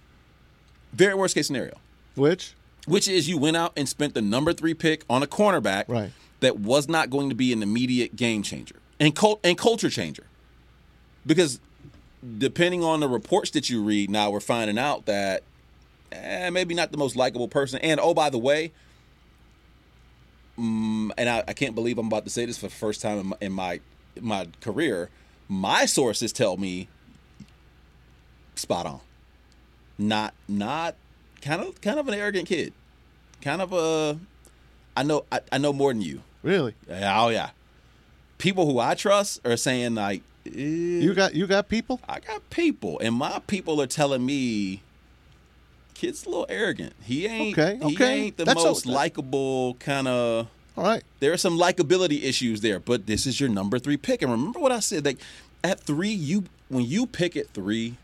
Very 0.92 1.14
worst 1.14 1.34
case 1.34 1.46
scenario, 1.46 1.76
Which 2.14 2.54
which 2.86 3.06
is 3.08 3.28
you 3.28 3.36
went 3.38 3.56
out 3.56 3.72
and 3.76 3.88
spent 3.88 4.14
the 4.14 4.22
number 4.22 4.52
three 4.52 4.72
pick 4.74 5.04
on 5.10 5.22
a 5.22 5.26
cornerback 5.26 5.84
Right. 5.88 6.10
that 6.40 6.58
was 6.58 6.88
not 6.88 7.10
going 7.10 7.28
to 7.28 7.34
be 7.34 7.52
an 7.52 7.62
immediate 7.62 8.16
game 8.16 8.42
changer 8.42 8.76
and 8.98 9.14
cult 9.14 9.40
and 9.44 9.58
culture 9.58 9.90
changer. 9.90 10.24
Because 11.26 11.60
depending 12.38 12.82
on 12.82 13.00
the 13.00 13.08
reports 13.08 13.50
that 13.50 13.68
you 13.68 13.82
read, 13.82 14.08
now 14.10 14.30
we're 14.30 14.40
finding 14.40 14.78
out 14.78 15.04
that 15.06 15.42
eh, 16.10 16.48
maybe 16.50 16.74
not 16.74 16.90
the 16.90 16.96
most 16.98 17.14
likable 17.16 17.48
person. 17.48 17.78
And 17.82 18.00
oh, 18.00 18.14
by 18.14 18.30
the 18.30 18.38
way, 18.38 18.72
mm, 20.58 21.10
and 21.18 21.28
I, 21.28 21.44
I 21.46 21.52
can't 21.52 21.74
believe 21.74 21.98
I'm 21.98 22.06
about 22.06 22.24
to 22.24 22.30
say 22.30 22.46
this 22.46 22.58
for 22.58 22.66
the 22.68 22.74
first 22.74 23.02
time 23.02 23.18
in 23.18 23.26
my, 23.26 23.36
in 23.40 23.52
my 23.52 23.80
in 24.16 24.24
my 24.24 24.48
career. 24.60 25.10
My 25.48 25.84
sources 25.86 26.32
tell 26.32 26.56
me 26.56 26.88
spot 28.58 28.86
on. 28.86 29.00
Not 29.98 30.34
not 30.48 30.94
kind 31.42 31.62
of 31.62 31.80
kind 31.80 31.98
of 31.98 32.08
an 32.08 32.14
arrogant 32.14 32.48
kid. 32.48 32.72
Kind 33.42 33.62
of 33.62 33.72
a 33.72 34.18
I 34.96 35.02
know 35.02 35.24
I, 35.30 35.40
I 35.52 35.58
know 35.58 35.72
more 35.72 35.92
than 35.92 36.02
you. 36.02 36.22
Really? 36.42 36.74
Yeah, 36.88 37.22
Oh 37.22 37.28
yeah. 37.28 37.50
People 38.38 38.70
who 38.70 38.78
I 38.78 38.94
trust 38.94 39.40
are 39.44 39.56
saying 39.56 39.94
like 39.96 40.22
eh, 40.46 40.50
You 40.50 41.14
got 41.14 41.34
you 41.34 41.46
got 41.46 41.68
people? 41.68 42.00
I 42.08 42.20
got 42.20 42.48
people, 42.50 42.98
and 43.00 43.14
my 43.14 43.40
people 43.46 43.80
are 43.82 43.86
telling 43.88 44.24
me, 44.24 44.82
kid's 45.94 46.24
a 46.24 46.28
little 46.28 46.46
arrogant. 46.48 46.92
He 47.02 47.26
ain't. 47.26 47.58
Okay, 47.58 47.78
He 47.84 47.94
okay. 47.94 48.20
ain't 48.20 48.36
the 48.36 48.44
That's 48.44 48.62
most 48.62 48.86
likable 48.86 49.74
kind 49.74 50.06
of. 50.06 50.48
All 50.76 50.84
right. 50.84 51.02
There 51.18 51.32
are 51.32 51.36
some 51.36 51.58
likability 51.58 52.22
issues 52.22 52.60
there, 52.60 52.78
but 52.78 53.06
this 53.06 53.26
is 53.26 53.40
your 53.40 53.48
number 53.48 53.80
three 53.80 53.96
pick. 53.96 54.22
And 54.22 54.30
remember 54.30 54.60
what 54.60 54.70
I 54.70 54.78
said? 54.78 55.04
Like 55.04 55.18
at 55.64 55.80
three, 55.80 56.10
you 56.10 56.44
when 56.68 56.84
you 56.84 57.04
pick 57.06 57.36
at 57.36 57.48
three, 57.50 57.96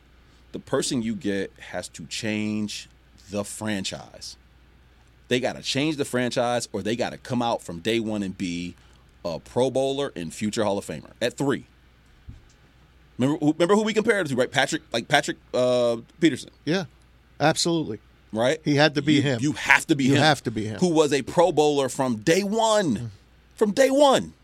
the 0.54 0.58
person 0.60 1.02
you 1.02 1.14
get 1.16 1.52
has 1.58 1.88
to 1.90 2.06
change 2.06 2.88
the 3.30 3.44
franchise. 3.44 4.36
They 5.28 5.40
got 5.40 5.56
to 5.56 5.62
change 5.62 5.96
the 5.96 6.04
franchise, 6.04 6.68
or 6.72 6.80
they 6.80 6.94
got 6.96 7.10
to 7.10 7.18
come 7.18 7.42
out 7.42 7.60
from 7.60 7.80
day 7.80 7.98
one 7.98 8.22
and 8.22 8.38
be 8.38 8.76
a 9.24 9.40
Pro 9.40 9.68
Bowler 9.70 10.12
and 10.14 10.32
future 10.32 10.62
Hall 10.62 10.78
of 10.78 10.86
Famer 10.86 11.10
at 11.20 11.36
three. 11.36 11.66
Remember, 13.18 13.38
who- 13.44 13.52
remember 13.52 13.74
who 13.74 13.82
we 13.82 13.92
compared 13.92 14.26
it 14.26 14.28
to, 14.30 14.36
right? 14.36 14.50
Patrick, 14.50 14.82
like 14.92 15.08
Patrick 15.08 15.38
uh, 15.52 15.96
Peterson, 16.20 16.50
Yeah. 16.64 16.84
Absolutely. 17.40 17.98
right? 18.32 18.60
He 18.64 18.76
had 18.76 18.94
to 18.94 19.02
be 19.02 19.14
you, 19.14 19.22
him. 19.22 19.38
You 19.42 19.52
have 19.54 19.86
to 19.88 19.96
be 19.96 20.04
him. 20.04 20.10
You 20.12 20.16
him. 20.18 20.22
have 20.22 20.42
to 20.44 20.50
be 20.52 20.66
him. 20.66 20.78
Who 20.78 20.88
was 20.90 21.12
a 21.12 21.22
Pro 21.22 21.50
Bowler 21.50 21.88
from 21.88 22.16
day 22.18 22.44
one, 22.44 23.10
from 23.56 23.72
day 23.72 23.90
one, 23.90 24.34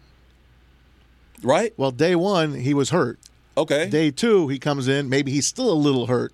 right? 1.43 1.73
Well, 1.77 1.93
day 1.93 2.17
one 2.17 2.55
he 2.55 2.75
was 2.75 2.91
hurt. 2.91 3.19
Okay. 3.57 3.89
Day 3.89 4.11
two 4.11 4.49
he 4.49 4.59
comes 4.59 4.89
in. 4.89 5.09
Maybe 5.09 5.33
he's 5.33 5.47
still 5.47 5.71
a 5.71 5.75
little 5.75 6.07
hurt. 6.07 6.33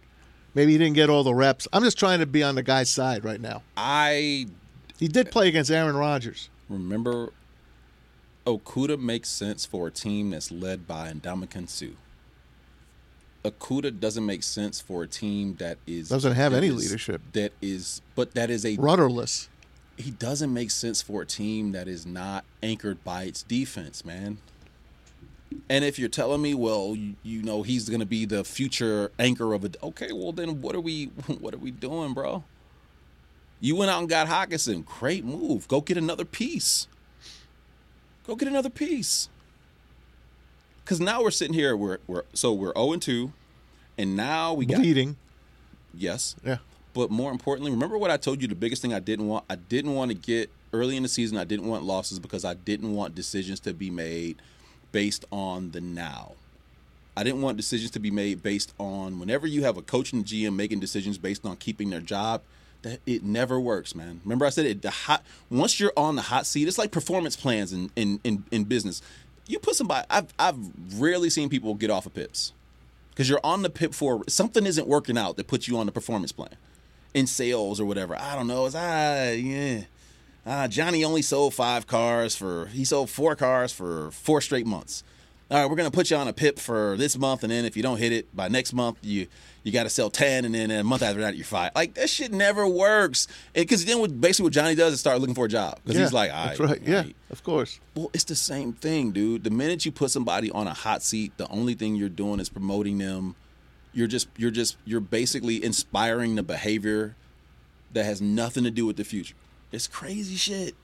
Maybe 0.54 0.72
he 0.72 0.78
didn't 0.78 0.94
get 0.94 1.10
all 1.10 1.22
the 1.24 1.34
reps. 1.34 1.66
I'm 1.72 1.82
just 1.82 1.98
trying 1.98 2.20
to 2.20 2.26
be 2.26 2.42
on 2.42 2.54
the 2.54 2.62
guy's 2.62 2.88
side 2.90 3.24
right 3.24 3.40
now. 3.40 3.62
I 3.76 4.46
He 4.98 5.08
did 5.08 5.30
play 5.30 5.48
against 5.48 5.70
Aaron 5.70 5.96
Rodgers. 5.96 6.48
remember 6.68 7.32
Okudah 8.46 8.98
makes 9.00 9.28
sense 9.28 9.66
for 9.66 9.88
a 9.88 9.90
team 9.90 10.30
that's 10.30 10.50
led 10.52 10.86
by 10.86 11.12
Ndamukong 11.12 11.68
Suh. 11.68 11.96
Okudah 13.44 13.98
doesn't 14.00 14.24
make 14.26 14.42
sense 14.42 14.80
for 14.80 15.02
a 15.02 15.06
team 15.08 15.56
that 15.58 15.78
is 15.86 16.08
Doesn't 16.08 16.34
have 16.34 16.52
any 16.54 16.68
is- 16.68 16.74
leadership. 16.74 17.22
That 17.32 17.52
is, 17.60 18.02
but 18.14 18.34
that 18.34 18.50
is 18.50 18.64
a 18.64 18.76
Rudderless. 18.76 19.48
he 19.96 20.10
doesn't 20.10 20.52
make 20.52 20.70
sense 20.70 21.02
for 21.02 21.22
a 21.22 21.26
team 21.26 21.72
that 21.72 21.86
is 21.88 22.04
not 22.06 22.44
anchored 22.62 23.02
by 23.04 23.24
its 23.24 23.42
defense, 23.42 24.04
man. 24.04 24.38
And 25.68 25.84
if 25.84 25.98
you're 25.98 26.08
telling 26.08 26.42
me, 26.42 26.54
well, 26.54 26.94
you, 26.96 27.14
you 27.22 27.42
know, 27.42 27.62
he's 27.62 27.88
going 27.88 28.00
to 28.00 28.06
be 28.06 28.24
the 28.24 28.44
future 28.44 29.12
anchor 29.18 29.52
of 29.52 29.64
it, 29.64 29.76
okay, 29.82 30.12
well 30.12 30.32
then 30.32 30.60
what 30.60 30.74
are 30.74 30.80
we 30.80 31.04
what 31.40 31.54
are 31.54 31.58
we 31.58 31.70
doing, 31.70 32.14
bro? 32.14 32.44
You 33.60 33.76
went 33.76 33.90
out 33.90 34.00
and 34.00 34.08
got 34.08 34.26
Hockenson. 34.26 34.84
Great 34.84 35.24
move. 35.24 35.66
Go 35.68 35.80
get 35.80 35.96
another 35.96 36.24
piece. 36.24 36.88
Go 38.26 38.36
get 38.36 38.48
another 38.48 38.70
piece. 38.70 39.28
Cuz 40.84 41.00
now 41.00 41.22
we're 41.22 41.30
sitting 41.30 41.54
here 41.54 41.76
we're 41.76 41.98
we're 42.06 42.24
so 42.32 42.52
we're 42.52 42.72
0 42.74 42.92
and 42.92 43.02
2 43.02 43.32
and 43.98 44.14
now 44.16 44.52
we 44.52 44.66
got 44.66 44.78
Bleeding. 44.78 45.16
yes. 45.94 46.36
Yeah. 46.44 46.58
But 46.92 47.10
more 47.10 47.30
importantly, 47.30 47.70
remember 47.70 47.98
what 47.98 48.10
I 48.10 48.16
told 48.16 48.40
you 48.40 48.48
the 48.48 48.54
biggest 48.54 48.82
thing 48.82 48.94
I 48.94 49.00
didn't 49.00 49.26
want? 49.26 49.44
I 49.50 49.56
didn't 49.56 49.94
want 49.94 50.10
to 50.10 50.16
get 50.16 50.50
early 50.72 50.96
in 50.96 51.02
the 51.02 51.08
season, 51.08 51.38
I 51.38 51.44
didn't 51.44 51.66
want 51.66 51.84
losses 51.84 52.18
because 52.18 52.44
I 52.44 52.54
didn't 52.54 52.94
want 52.94 53.14
decisions 53.14 53.60
to 53.60 53.74
be 53.74 53.90
made 53.90 54.40
based 54.96 55.26
on 55.30 55.72
the 55.72 55.80
now. 55.82 56.32
I 57.14 57.22
didn't 57.22 57.42
want 57.42 57.58
decisions 57.58 57.90
to 57.90 57.98
be 57.98 58.10
made 58.10 58.42
based 58.42 58.72
on 58.78 59.20
whenever 59.20 59.46
you 59.46 59.62
have 59.62 59.76
a 59.76 59.82
coach 59.82 60.14
and 60.14 60.24
GM 60.24 60.56
making 60.56 60.80
decisions 60.80 61.18
based 61.18 61.44
on 61.44 61.56
keeping 61.56 61.90
their 61.90 62.00
job, 62.00 62.40
that 62.80 63.00
it 63.04 63.22
never 63.22 63.60
works, 63.60 63.94
man. 63.94 64.22
Remember 64.24 64.46
I 64.46 64.48
said 64.48 64.64
it 64.64 64.80
the 64.80 64.88
hot 64.88 65.22
once 65.50 65.78
you're 65.78 65.92
on 65.98 66.16
the 66.16 66.22
hot 66.22 66.46
seat, 66.46 66.66
it's 66.66 66.78
like 66.78 66.92
performance 66.92 67.36
plans 67.36 67.74
in 67.74 67.90
in 67.94 68.20
in, 68.24 68.44
in 68.50 68.64
business. 68.64 69.02
You 69.46 69.58
put 69.58 69.74
somebody 69.74 70.06
I've 70.08 70.32
I've 70.38 70.56
rarely 70.94 71.28
seen 71.28 71.50
people 71.50 71.74
get 71.74 71.90
off 71.90 72.06
of 72.06 72.14
pips. 72.14 72.54
Because 73.10 73.28
you're 73.28 73.44
on 73.44 73.60
the 73.60 73.70
pip 73.70 73.92
for 73.92 74.24
something 74.28 74.64
isn't 74.64 74.88
working 74.88 75.18
out 75.18 75.36
that 75.36 75.46
puts 75.46 75.68
you 75.68 75.76
on 75.76 75.84
the 75.84 75.92
performance 75.92 76.32
plan 76.32 76.56
in 77.12 77.26
sales 77.26 77.78
or 77.78 77.84
whatever. 77.84 78.16
I 78.18 78.34
don't 78.34 78.46
know. 78.46 78.64
It's 78.64 78.74
ah 78.74 79.28
yeah. 79.32 79.82
Ah, 80.46 80.68
Johnny 80.68 81.02
only 81.04 81.22
sold 81.22 81.54
five 81.54 81.88
cars 81.88 82.36
for 82.36 82.66
he 82.66 82.84
sold 82.84 83.10
four 83.10 83.34
cars 83.34 83.72
for 83.72 84.12
four 84.12 84.40
straight 84.40 84.66
months. 84.66 85.02
All 85.50 85.60
right, 85.60 85.68
we're 85.68 85.76
gonna 85.76 85.90
put 85.90 86.10
you 86.10 86.16
on 86.16 86.28
a 86.28 86.32
pip 86.32 86.58
for 86.60 86.96
this 86.96 87.18
month, 87.18 87.42
and 87.42 87.50
then 87.50 87.64
if 87.64 87.76
you 87.76 87.82
don't 87.82 87.98
hit 87.98 88.12
it 88.12 88.34
by 88.34 88.48
next 88.48 88.72
month, 88.72 88.98
you 89.02 89.26
you 89.64 89.72
got 89.72 89.82
to 89.82 89.90
sell 89.90 90.10
ten, 90.10 90.44
and 90.44 90.54
then 90.54 90.70
a 90.70 90.84
month 90.84 91.02
after 91.02 91.20
that 91.22 91.34
you're 91.34 91.44
fired. 91.44 91.72
Like 91.74 91.94
that 91.94 92.08
shit 92.08 92.32
never 92.32 92.68
works. 92.68 93.26
Because 93.52 93.84
then 93.84 93.98
what 93.98 94.20
basically 94.20 94.44
what 94.44 94.52
Johnny 94.52 94.76
does 94.76 94.92
is 94.92 95.00
start 95.00 95.20
looking 95.20 95.34
for 95.34 95.46
a 95.46 95.48
job 95.48 95.80
because 95.82 95.98
yeah. 95.98 96.04
he's 96.04 96.12
like, 96.12 96.32
all 96.32 96.46
That's 96.46 96.60
right, 96.60 96.70
right. 96.70 96.82
Yeah. 96.82 96.96
right. 96.98 97.16
Of 97.30 97.42
course. 97.42 97.80
Well, 97.96 98.10
it's 98.14 98.22
the 98.22 98.36
same 98.36 98.72
thing, 98.72 99.10
dude. 99.10 99.42
The 99.42 99.50
minute 99.50 99.84
you 99.84 99.90
put 99.90 100.12
somebody 100.12 100.52
on 100.52 100.68
a 100.68 100.74
hot 100.74 101.02
seat, 101.02 101.36
the 101.36 101.48
only 101.48 101.74
thing 101.74 101.96
you're 101.96 102.08
doing 102.08 102.38
is 102.38 102.48
promoting 102.48 102.98
them. 102.98 103.34
You're 103.92 104.06
just 104.06 104.28
you're 104.36 104.52
just 104.52 104.76
you're 104.84 105.00
basically 105.00 105.64
inspiring 105.64 106.36
the 106.36 106.44
behavior 106.44 107.16
that 107.92 108.04
has 108.04 108.20
nothing 108.20 108.62
to 108.62 108.70
do 108.70 108.86
with 108.86 108.96
the 108.96 109.04
future. 109.04 109.34
It's 109.76 109.86
crazy 109.86 110.36
shit. 110.36 110.74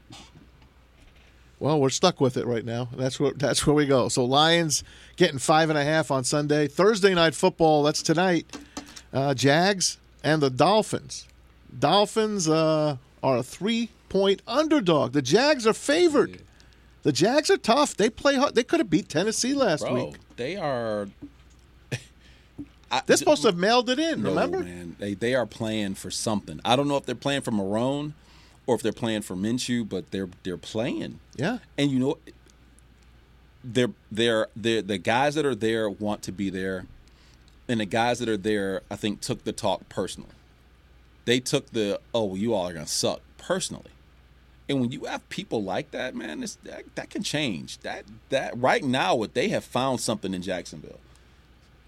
Well, 1.58 1.80
we're 1.80 1.88
stuck 1.88 2.20
with 2.20 2.36
it 2.36 2.44
right 2.44 2.62
now. 2.62 2.90
That's 2.94 3.18
where 3.18 3.32
that's 3.32 3.66
where 3.66 3.72
we 3.74 3.86
go. 3.86 4.10
So 4.10 4.22
Lions 4.22 4.84
getting 5.16 5.38
five 5.38 5.70
and 5.70 5.78
a 5.78 5.82
half 5.82 6.10
on 6.10 6.24
Sunday. 6.24 6.68
Thursday 6.68 7.14
night 7.14 7.34
football. 7.34 7.84
That's 7.84 8.02
tonight. 8.02 8.54
Uh, 9.10 9.32
Jags 9.32 9.96
and 10.22 10.42
the 10.42 10.50
Dolphins. 10.50 11.26
Dolphins 11.78 12.50
uh, 12.50 12.98
are 13.22 13.38
a 13.38 13.42
three 13.42 13.88
point 14.10 14.42
underdog. 14.46 15.12
The 15.12 15.22
Jags 15.22 15.66
are 15.66 15.72
favored. 15.72 16.42
The 17.02 17.12
Jags 17.12 17.48
are 17.48 17.56
tough. 17.56 17.96
They 17.96 18.10
play 18.10 18.34
hard. 18.34 18.54
They 18.54 18.62
could 18.62 18.80
have 18.80 18.90
beat 18.90 19.08
Tennessee 19.08 19.54
last 19.54 19.84
Bro, 19.84 19.94
week. 19.94 20.16
they 20.36 20.56
are 20.56 21.08
I, 22.90 23.00
They're 23.06 23.16
supposed 23.16 23.40
to 23.40 23.48
have 23.48 23.56
mailed 23.56 23.88
it 23.88 23.98
in. 23.98 24.22
No, 24.22 24.28
remember? 24.28 24.60
man. 24.60 24.96
They 24.98 25.14
they 25.14 25.34
are 25.34 25.46
playing 25.46 25.94
for 25.94 26.10
something. 26.10 26.60
I 26.62 26.76
don't 26.76 26.88
know 26.88 26.98
if 26.98 27.06
they're 27.06 27.14
playing 27.14 27.40
for 27.40 27.52
Marrone 27.52 28.12
or 28.66 28.74
if 28.74 28.82
they're 28.82 28.92
playing 28.92 29.22
for 29.22 29.34
Minshew, 29.34 29.88
but 29.88 30.10
they're 30.10 30.28
they're 30.42 30.56
playing. 30.56 31.20
Yeah. 31.36 31.58
And 31.76 31.90
you 31.90 31.98
know, 31.98 32.18
they're 33.64 33.92
they're 34.10 34.48
they're 34.54 34.82
the 34.82 34.98
guys 34.98 35.34
that 35.34 35.46
are 35.46 35.54
there 35.54 35.88
want 35.88 36.22
to 36.22 36.32
be 36.32 36.50
there, 36.50 36.86
and 37.68 37.80
the 37.80 37.86
guys 37.86 38.18
that 38.18 38.28
are 38.28 38.36
there, 38.36 38.82
I 38.90 38.96
think, 38.96 39.20
took 39.20 39.44
the 39.44 39.52
talk 39.52 39.88
personally. 39.88 40.30
They 41.24 41.40
took 41.40 41.70
the 41.70 42.00
oh, 42.14 42.24
well, 42.24 42.36
you 42.36 42.54
all 42.54 42.68
are 42.68 42.72
gonna 42.72 42.86
suck 42.86 43.20
personally. 43.38 43.90
And 44.68 44.80
when 44.80 44.92
you 44.92 45.04
have 45.04 45.28
people 45.28 45.62
like 45.62 45.90
that, 45.90 46.14
man, 46.14 46.42
it's, 46.42 46.54
that 46.64 46.84
that 46.94 47.10
can 47.10 47.22
change. 47.22 47.78
That 47.78 48.04
that 48.30 48.56
right 48.56 48.82
now, 48.82 49.14
what 49.14 49.34
they 49.34 49.48
have 49.48 49.64
found 49.64 50.00
something 50.00 50.34
in 50.34 50.42
Jacksonville. 50.42 51.00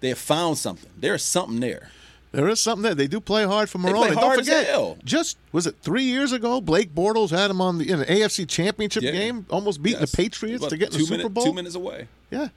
They 0.01 0.09
have 0.09 0.19
found 0.19 0.57
something. 0.57 0.91
There's 0.97 1.23
something 1.23 1.61
there. 1.61 1.89
There 2.35 2.47
is 2.49 2.59
something 2.59 2.83
there. 2.83 2.93
They 2.95 3.07
do 3.07 3.19
play 3.19 3.45
hard 3.45 3.69
for 3.69 3.79
play 3.79 3.91
Marrone. 3.91 4.07
And 4.09 4.15
hard 4.19 4.31
Don't 4.37 4.39
as 4.41 4.47
forget, 4.47 4.67
hell. 4.67 4.97
just 5.03 5.37
was 5.51 5.65
it 5.67 5.75
three 5.81 6.03
years 6.03 6.31
ago? 6.31 6.59
Blake 6.61 6.93
Bortles 6.93 7.29
had 7.31 7.49
him 7.49 7.61
on 7.61 7.77
the 7.77 7.89
in 7.89 8.01
an 8.01 8.05
AFC 8.07 8.45
Championship 8.47 9.03
Yeah. 9.03 9.11
game, 9.11 9.45
almost 9.49 9.81
beating 9.81 10.01
Yes. 10.01 10.11
the 10.11 10.17
Patriots 10.17 10.67
to 10.67 10.77
get 10.77 10.87
in 10.87 10.93
the 10.93 10.97
two 10.99 11.05
Super 11.05 11.29
Bowl. 11.29 11.45
Two 11.45 11.53
minutes 11.53 11.75
away. 11.75 12.07
Yeah, 12.31 12.49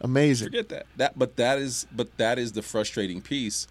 amazing. 0.00 0.48
Forget 0.48 0.68
that. 0.70 0.86
That, 0.96 1.18
but 1.18 1.36
that 1.36 1.58
is, 1.58 1.86
but 1.94 2.16
that 2.18 2.38
is 2.38 2.52
the 2.52 2.62
frustrating 2.62 3.20
piece, 3.20 3.66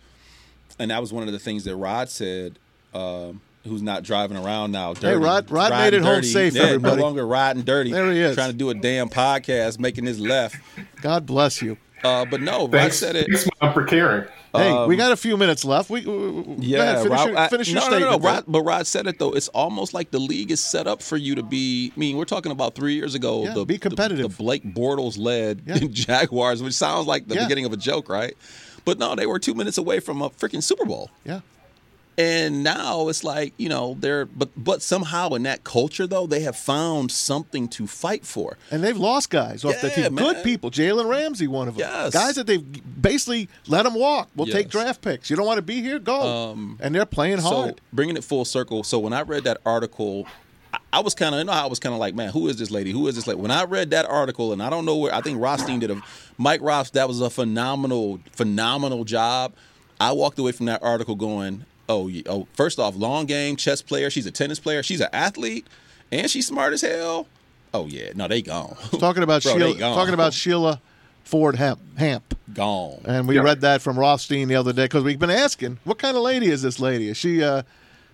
and 0.80 0.92
that 0.92 1.02
was 1.02 1.12
one 1.14 1.26
of 1.28 1.32
the 1.34 1.40
things 1.40 1.64
that 1.66 1.76
Rod 1.76 2.10
said. 2.10 2.58
Um, 2.94 3.42
who's 3.68 3.82
not 3.82 4.04
driving 4.04 4.38
around 4.38 4.72
now? 4.72 4.94
Dirty, 4.94 5.18
Rod- 5.18 5.50
Rod 5.52 5.72
made 5.72 5.76
riding 5.78 6.00
it 6.02 6.04
home 6.04 6.16
dirty. 6.18 6.28
safe, 6.28 6.54
Yeah, 6.54 6.64
everybody. 6.64 6.96
No 6.98 7.02
longer 7.02 7.26
riding 7.28 7.64
dirty. 7.64 7.92
There 7.92 8.12
he 8.12 8.20
is. 8.22 8.36
trying 8.36 8.52
to 8.52 8.58
do 8.58 8.70
a 8.70 8.74
damn 8.76 9.10
podcast, 9.10 9.80
making 9.80 10.06
his 10.06 10.20
left. 10.20 10.56
God 11.02 11.26
bless 11.26 11.62
you. 11.62 11.78
Uh, 12.04 12.24
but 12.26 12.40
no, 12.42 12.68
Rod 12.68 12.94
said 12.94 13.16
it. 13.16 13.26
thanks 13.28 13.50
for 13.74 13.84
caring. 13.86 14.26
Hey, 14.58 14.86
we 14.88 14.96
got 14.96 15.12
a 15.12 15.16
few 15.18 15.38
minutes 15.38 15.64
left. 15.66 15.90
We, 15.90 16.06
we- 16.06 16.12
we- 16.12 16.44
go 16.44 16.52
Um, 16.54 16.58
Yeah, 16.60 16.82
ahead, 16.84 16.98
finish 17.04 17.10
Rod, 17.18 17.28
your, 17.30 17.38
I- 17.38 17.50
your 17.50 17.52
no, 17.52 17.58
no, 17.58 17.58
no, 17.58 17.80
statement. 17.98 18.24
no, 18.24 18.30
Rod, 18.30 18.44
but 18.48 18.62
Rod 18.62 18.88
said 18.88 19.08
it 19.08 19.20
though. 19.20 19.32
It's 19.32 19.48
almost 19.50 19.94
like 19.94 20.12
the 20.12 20.20
league 20.20 20.52
is 20.52 20.62
set 20.64 20.88
up 20.88 21.02
for 21.02 21.18
you 21.18 21.36
to 21.36 21.44
be. 21.44 21.92
I 21.96 22.00
mean, 22.00 22.18
we're 22.18 22.26
talking 22.26 22.52
about 22.52 22.76
three 22.76 22.96
years 22.96 23.16
ago. 23.16 23.44
Yeah, 23.44 23.54
the, 23.54 23.66
be 23.66 23.74
the- 23.76 23.80
competitive. 23.80 24.38
The, 24.38 24.44
Blake 24.44 24.64
Bortles 24.64 25.18
led 25.18 25.64
Yeah. 25.66 25.78
Jaguars, 25.92 26.62
which 26.64 26.74
sounds 26.74 27.08
like 27.08 27.28
the 27.28 27.36
Yeah. 27.36 27.44
beginning 27.46 27.66
of 27.66 27.74
a 27.74 27.78
joke, 27.78 28.10
right? 28.10 28.36
But 28.86 29.00
no, 29.00 29.16
they 29.16 29.26
were 29.26 29.40
two 29.40 29.54
minutes 29.56 29.78
away 29.78 30.00
from 30.00 30.22
a 30.22 30.30
freaking 30.30 30.62
Super 30.62 30.86
Bowl. 30.86 31.10
yeah, 31.24 31.40
And 32.18 32.64
now 32.64 33.10
it's 33.10 33.24
like 33.26 33.54
you 33.58 33.68
know 33.68 33.98
they're 34.00 34.26
but 34.26 34.50
but 34.56 34.82
somehow 34.82 35.30
in 35.34 35.44
that 35.44 35.66
culture 35.66 36.08
though 36.08 36.26
they 36.26 36.40
have 36.42 36.56
found 36.56 37.12
something 37.12 37.68
to 37.70 37.88
fight 37.88 38.26
for. 38.26 38.58
And 38.72 38.82
they've 38.84 38.98
lost 38.98 39.30
guys 39.30 39.66
off 39.66 39.82
the 39.82 39.90
Yeah, 39.90 40.08
team. 40.08 40.16
Good 40.16 40.44
people. 40.44 40.72
Jalen 40.72 41.10
Ramsey, 41.10 41.48
one 41.48 41.68
of 41.68 41.76
them. 41.76 41.82
Yes. 41.90 42.14
Guys 42.14 42.36
that 42.36 42.48
they've 42.48 43.02
basically 43.02 43.50
let 43.68 43.84
them 43.84 43.96
walk. 43.96 44.30
We'll 44.36 44.48
take 44.48 44.70
draft 44.70 45.02
picks. 45.02 45.30
You 45.30 45.36
don't 45.36 45.46
want 45.46 45.58
to 45.58 45.62
be 45.62 45.82
here? 45.82 46.00
Go. 46.00 46.22
Um, 46.22 46.78
and 46.82 46.96
they're 46.96 47.06
playing 47.06 47.42
So 47.42 47.50
hard. 47.50 47.82
bringing 47.92 48.16
it 48.16 48.24
full 48.24 48.46
circle. 48.46 48.84
So 48.84 48.98
when 49.00 49.12
I 49.12 49.22
read 49.24 49.44
that 49.44 49.58
article, 49.66 50.26
I, 50.74 50.78
I 50.94 51.00
was 51.02 51.14
kind 51.16 51.36
of, 51.36 51.40
you 51.40 51.46
know, 51.46 51.52
I 51.52 51.66
was 51.66 51.80
kind 51.80 51.94
of 51.94 52.00
like, 52.00 52.16
man, 52.16 52.30
who 52.32 52.48
is 52.48 52.58
this 52.58 52.72
lady? 52.72 52.92
Who 52.92 53.08
is 53.08 53.16
this 53.16 53.28
lady? 53.28 53.42
When 53.42 53.52
I 53.52 53.66
read 53.66 53.90
that 53.92 54.06
article, 54.06 54.54
and 54.54 54.64
I 54.64 54.70
don't 54.70 54.86
know 54.86 54.96
where, 54.96 55.14
I 55.14 55.20
think 55.22 55.42
Rothstein 55.42 55.80
did 55.80 55.92
a, 55.92 56.02
Mike 56.38 56.62
Ross, 56.62 56.92
that 56.92 57.08
was 57.10 57.20
a 57.20 57.30
phenomenal, 57.30 58.20
phenomenal 58.32 59.04
job. 59.04 59.54
I 60.00 60.12
walked 60.14 60.40
away 60.40 60.52
from 60.54 60.66
that 60.68 60.82
article 60.84 61.16
going, 61.16 61.66
oh, 61.90 62.08
yeah, 62.08 62.24
oh, 62.28 62.48
first 62.54 62.80
off, 62.80 62.96
long 62.96 63.26
game, 63.26 63.56
chess 63.56 63.82
player. 63.82 64.10
She's 64.10 64.26
a 64.26 64.32
tennis 64.32 64.60
player. 64.60 64.82
She's 64.84 65.02
an 65.02 65.10
athlete, 65.14 65.68
and 66.12 66.30
she's 66.30 66.48
smart 66.48 66.74
as 66.74 66.82
hell. 66.82 67.28
Oh 67.74 67.88
yeah, 67.88 68.12
no, 68.16 68.28
they 68.28 68.42
gone. 68.42 68.76
talking 69.00 69.24
about 69.24 69.44
Bro, 69.44 69.54
Sheila, 69.58 69.76
gone. 69.78 69.96
talking 69.96 70.14
about 70.14 70.34
Sheila 70.34 70.80
Ford 71.24 71.56
Hamp. 71.56 71.80
Hamp. 71.98 72.38
gone. 72.54 73.02
And 73.06 73.28
we 73.28 73.36
Yeah. 73.36 73.42
read 73.42 73.62
that 73.62 73.82
from 73.82 74.00
Rothstein 74.00 74.48
the 74.48 74.56
other 74.56 74.72
day 74.72 74.86
because 74.86 75.04
we've 75.04 75.20
been 75.20 75.30
asking, 75.30 75.80
what 75.84 75.98
kind 75.98 76.16
of 76.16 76.24
lady 76.24 76.48
is 76.48 76.62
this 76.62 76.80
lady? 76.80 77.10
Is 77.10 77.18
she 77.18 77.44
uh, 77.44 77.64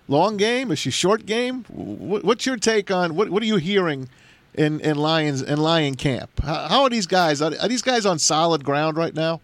long 0.08 0.36
game? 0.36 0.72
Is 0.72 0.78
she 0.80 0.90
short 0.90 1.26
game? 1.26 1.64
What's 1.68 2.44
your 2.46 2.56
take 2.56 2.90
on 2.90 3.14
what? 3.14 3.28
What 3.30 3.42
are 3.42 3.46
you 3.46 3.56
hearing 3.56 4.08
in, 4.54 4.80
in 4.80 4.96
Lions 4.96 5.42
in 5.42 5.60
Lion 5.60 5.94
camp? 5.94 6.30
How, 6.42 6.66
how 6.68 6.82
are 6.82 6.90
these 6.90 7.06
guys? 7.06 7.40
Are, 7.40 7.52
are 7.60 7.68
these 7.68 7.82
guys 7.82 8.04
on 8.04 8.18
solid 8.18 8.64
ground 8.64 8.96
right 8.96 9.14
now? 9.14 9.40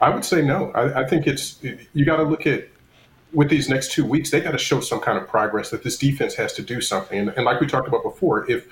I 0.00 0.10
would 0.10 0.24
say 0.24 0.42
no. 0.42 0.70
I, 0.72 1.02
I 1.02 1.06
think 1.06 1.26
it's 1.26 1.56
you 1.62 2.04
got 2.04 2.16
to 2.16 2.22
look 2.24 2.46
at 2.46 2.68
with 3.32 3.50
these 3.50 3.68
next 3.68 3.92
two 3.92 4.04
weeks. 4.04 4.30
They 4.30 4.40
got 4.40 4.52
to 4.52 4.58
show 4.58 4.80
some 4.80 5.00
kind 5.00 5.18
of 5.18 5.28
progress 5.28 5.70
that 5.70 5.82
this 5.82 5.96
defense 5.96 6.34
has 6.34 6.52
to 6.54 6.62
do 6.62 6.80
something. 6.80 7.18
And, 7.18 7.28
and 7.30 7.44
like 7.44 7.60
we 7.60 7.66
talked 7.66 7.88
about 7.88 8.02
before, 8.02 8.50
if 8.50 8.66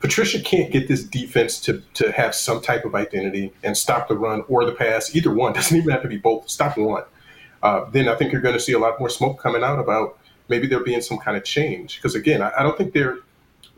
Patricia 0.00 0.40
can't 0.40 0.72
get 0.72 0.88
this 0.88 1.02
defense 1.02 1.60
to 1.62 1.82
to 1.94 2.12
have 2.12 2.34
some 2.34 2.60
type 2.60 2.84
of 2.84 2.94
identity 2.94 3.52
and 3.62 3.76
stop 3.76 4.08
the 4.08 4.16
run 4.16 4.44
or 4.48 4.64
the 4.64 4.72
pass, 4.72 5.14
either 5.14 5.32
one 5.32 5.52
doesn't 5.54 5.76
even 5.76 5.90
have 5.90 6.02
to 6.02 6.08
be 6.08 6.18
both. 6.18 6.48
Stop 6.48 6.78
one. 6.78 7.04
Uh, 7.62 7.86
then 7.90 8.08
I 8.08 8.14
think 8.14 8.32
you're 8.32 8.40
going 8.40 8.54
to 8.54 8.60
see 8.60 8.72
a 8.72 8.78
lot 8.78 9.00
more 9.00 9.08
smoke 9.08 9.40
coming 9.40 9.64
out 9.64 9.80
about 9.80 10.18
maybe 10.48 10.66
there 10.68 10.80
being 10.80 11.00
some 11.00 11.18
kind 11.18 11.36
of 11.36 11.44
change. 11.44 11.96
Because 11.96 12.14
again, 12.14 12.40
I, 12.40 12.52
I 12.58 12.62
don't 12.62 12.78
think 12.78 12.92
they're 12.92 13.18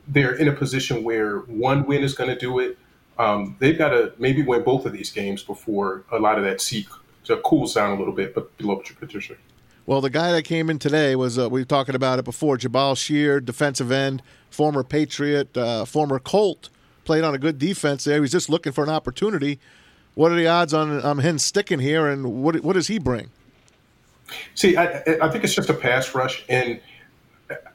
they're 0.06 0.34
in 0.34 0.48
a 0.48 0.52
position 0.52 1.04
where 1.04 1.38
one 1.40 1.86
win 1.86 2.02
is 2.02 2.14
going 2.14 2.30
to 2.30 2.36
do 2.36 2.58
it. 2.58 2.78
Um, 3.18 3.56
they've 3.58 3.76
got 3.76 3.90
to 3.90 4.12
maybe 4.18 4.42
win 4.42 4.62
both 4.62 4.86
of 4.86 4.92
these 4.92 5.10
games 5.10 5.42
before 5.42 6.04
a 6.10 6.18
lot 6.18 6.38
of 6.38 6.44
that 6.44 6.60
seat 6.60 6.88
to 7.24 7.36
cools 7.38 7.74
down 7.74 7.92
a 7.92 7.98
little 7.98 8.14
bit. 8.14 8.34
But 8.34 8.56
below 8.58 8.76
Patricia, 8.76 9.36
Well, 9.86 10.00
the 10.00 10.10
guy 10.10 10.32
that 10.32 10.44
came 10.44 10.70
in 10.70 10.78
today 10.78 11.16
was 11.16 11.38
uh, 11.38 11.48
we 11.48 11.60
were 11.60 11.66
talking 11.66 11.94
about 11.94 12.18
it 12.18 12.24
before. 12.24 12.56
Jabaal 12.56 12.96
Shear, 12.96 13.40
defensive 13.40 13.90
end, 13.90 14.22
former 14.50 14.84
Patriot, 14.84 15.56
uh, 15.56 15.84
former 15.84 16.18
Colt, 16.18 16.68
played 17.04 17.24
on 17.24 17.34
a 17.34 17.38
good 17.38 17.58
defense 17.58 18.04
there. 18.04 18.20
He's 18.20 18.32
just 18.32 18.48
looking 18.48 18.72
for 18.72 18.84
an 18.84 18.90
opportunity. 18.90 19.58
What 20.14 20.32
are 20.32 20.36
the 20.36 20.46
odds 20.46 20.74
on 20.74 21.04
um, 21.04 21.18
him 21.18 21.38
sticking 21.38 21.78
here, 21.78 22.06
and 22.06 22.42
what 22.42 22.60
what 22.60 22.74
does 22.74 22.88
he 22.88 22.98
bring? 22.98 23.30
see, 24.54 24.76
I, 24.76 25.02
I 25.22 25.28
think 25.28 25.44
it's 25.44 25.54
just 25.54 25.70
a 25.70 25.74
pass 25.74 26.14
rush, 26.14 26.44
and 26.48 26.80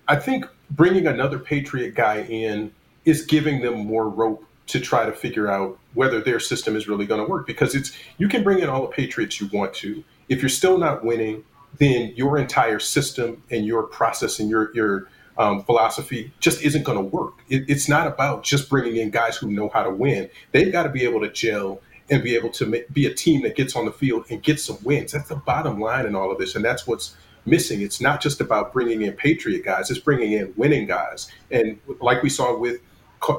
I 0.08 0.16
think 0.16 0.46
bringing 0.72 1.08
another 1.08 1.40
Patriot 1.40 1.96
guy 1.96 2.22
in 2.22 2.72
is 3.06 3.26
giving 3.26 3.62
them 3.62 3.86
more 3.86 4.10
rope 4.10 4.44
to 4.68 4.80
try 4.80 5.06
to 5.06 5.12
figure 5.12 5.48
out 5.48 5.78
whether 5.94 6.20
their 6.22 6.40
system 6.40 6.76
is 6.76 6.88
really 6.88 7.06
going 7.06 7.24
to 7.24 7.30
work. 7.30 7.46
Because 7.46 7.76
it's 7.76 7.92
you 8.18 8.28
can 8.28 8.44
bring 8.44 8.60
in 8.60 8.70
all 8.70 8.82
the 8.82 8.88
Patriots 8.88 9.40
you 9.40 9.50
want 9.54 9.74
to, 9.76 10.04
if 10.30 10.42
you're 10.42 10.50
still 10.50 10.78
not 10.78 11.04
winning, 11.04 11.44
then 11.78 12.14
your 12.16 12.38
entire 12.38 12.80
system 12.80 13.44
and 13.50 13.66
your 13.66 13.84
process 13.84 14.40
and 14.40 14.50
your 14.50 14.74
your 14.76 15.10
um, 15.38 15.64
philosophy 15.64 16.32
just 16.40 16.62
isn't 16.64 16.84
going 16.84 16.98
to 16.98 17.04
work. 17.04 17.34
It, 17.50 17.70
it's 17.70 17.90
not 17.90 18.08
about 18.08 18.44
just 18.44 18.70
bringing 18.70 18.98
in 18.98 19.10
guys 19.10 19.36
who 19.36 19.52
know 19.52 19.70
how 19.70 19.84
to 19.84 19.90
win. 19.90 20.30
They've 20.52 20.72
got 20.72 20.84
to 20.84 20.90
be 20.90 21.04
able 21.04 21.22
to 21.22 21.30
gel 21.30 21.82
and 22.10 22.24
be 22.24 22.36
able 22.36 22.50
to 22.50 22.66
ma- 22.66 22.78
be 22.94 23.06
a 23.06 23.14
team 23.14 23.42
that 23.42 23.56
gets 23.56 23.76
on 23.76 23.86
the 23.86 23.92
field 23.92 24.26
and 24.30 24.42
gets 24.42 24.64
some 24.64 24.78
wins. 24.84 25.12
That's 25.12 25.30
the 25.30 25.36
bottom 25.36 25.80
line 25.80 26.06
in 26.06 26.16
all 26.16 26.32
of 26.32 26.38
this, 26.38 26.56
and 26.56 26.64
that's 26.64 26.88
what's 26.88 27.16
missing. 27.46 27.82
It's 27.82 28.00
not 28.00 28.22
just 28.22 28.42
about 28.42 28.74
bringing 28.74 29.02
in 29.02 29.14
Patriot 29.14 29.66
guys; 29.66 29.90
it's 29.90 30.00
bringing 30.00 30.32
in 30.32 30.54
winning 30.56 30.88
guys. 30.88 31.32
And 31.52 31.80
like 32.00 32.24
we 32.24 32.30
saw 32.30 32.58
with 32.58 32.82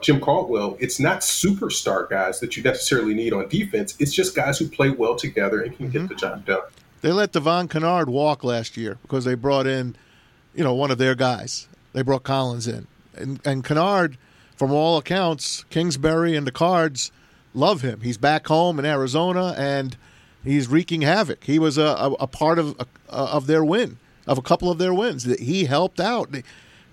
Jim 0.02 0.20
Caldwell, 0.20 0.76
it's 0.80 0.98
not 0.98 1.20
superstar 1.20 2.10
guys 2.10 2.40
that 2.40 2.56
you 2.56 2.62
necessarily 2.62 3.14
need 3.14 3.32
on 3.32 3.48
defense. 3.48 3.94
It's 3.98 4.12
just 4.12 4.34
guys 4.34 4.58
who 4.58 4.68
play 4.68 4.90
well 4.90 5.16
together 5.16 5.62
and 5.62 5.76
can 5.76 5.90
get 5.90 6.08
the 6.08 6.14
job 6.14 6.44
done. 6.44 6.62
They 7.02 7.12
let 7.12 7.32
Devon 7.32 7.68
Kennard 7.68 8.08
walk 8.08 8.42
last 8.42 8.76
year 8.76 8.98
because 9.02 9.24
they 9.24 9.34
brought 9.34 9.66
in, 9.66 9.96
you 10.54 10.64
know, 10.64 10.74
one 10.74 10.90
of 10.90 10.98
their 10.98 11.14
guys. 11.14 11.68
They 11.92 12.02
brought 12.02 12.24
Collins 12.24 12.66
in, 12.66 12.86
and 13.14 13.40
and 13.44 13.64
Kennard, 13.64 14.18
from 14.56 14.72
all 14.72 14.98
accounts, 14.98 15.64
Kingsbury 15.70 16.34
and 16.34 16.46
the 16.46 16.52
Cards 16.52 17.12
love 17.54 17.82
him. 17.82 18.00
He's 18.00 18.18
back 18.18 18.46
home 18.46 18.78
in 18.78 18.84
Arizona 18.84 19.54
and 19.56 19.96
he's 20.44 20.68
wreaking 20.68 21.02
havoc. 21.02 21.44
He 21.44 21.58
was 21.58 21.78
a, 21.78 21.82
a, 21.82 22.12
a 22.12 22.26
part 22.26 22.58
of 22.58 22.76
of 23.08 23.46
their 23.46 23.64
win, 23.64 23.98
of 24.26 24.38
a 24.38 24.42
couple 24.42 24.70
of 24.70 24.78
their 24.78 24.94
wins. 24.94 25.24
That 25.24 25.40
He 25.40 25.64
helped 25.64 26.00
out. 26.00 26.34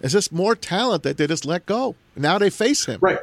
It's 0.02 0.14
just 0.14 0.32
more 0.32 0.56
talent 0.56 1.04
that 1.04 1.18
they 1.18 1.28
just 1.28 1.46
let 1.46 1.66
go. 1.66 1.96
Now 2.16 2.38
they 2.38 2.50
face 2.50 2.86
him. 2.86 3.00
Right. 3.02 3.20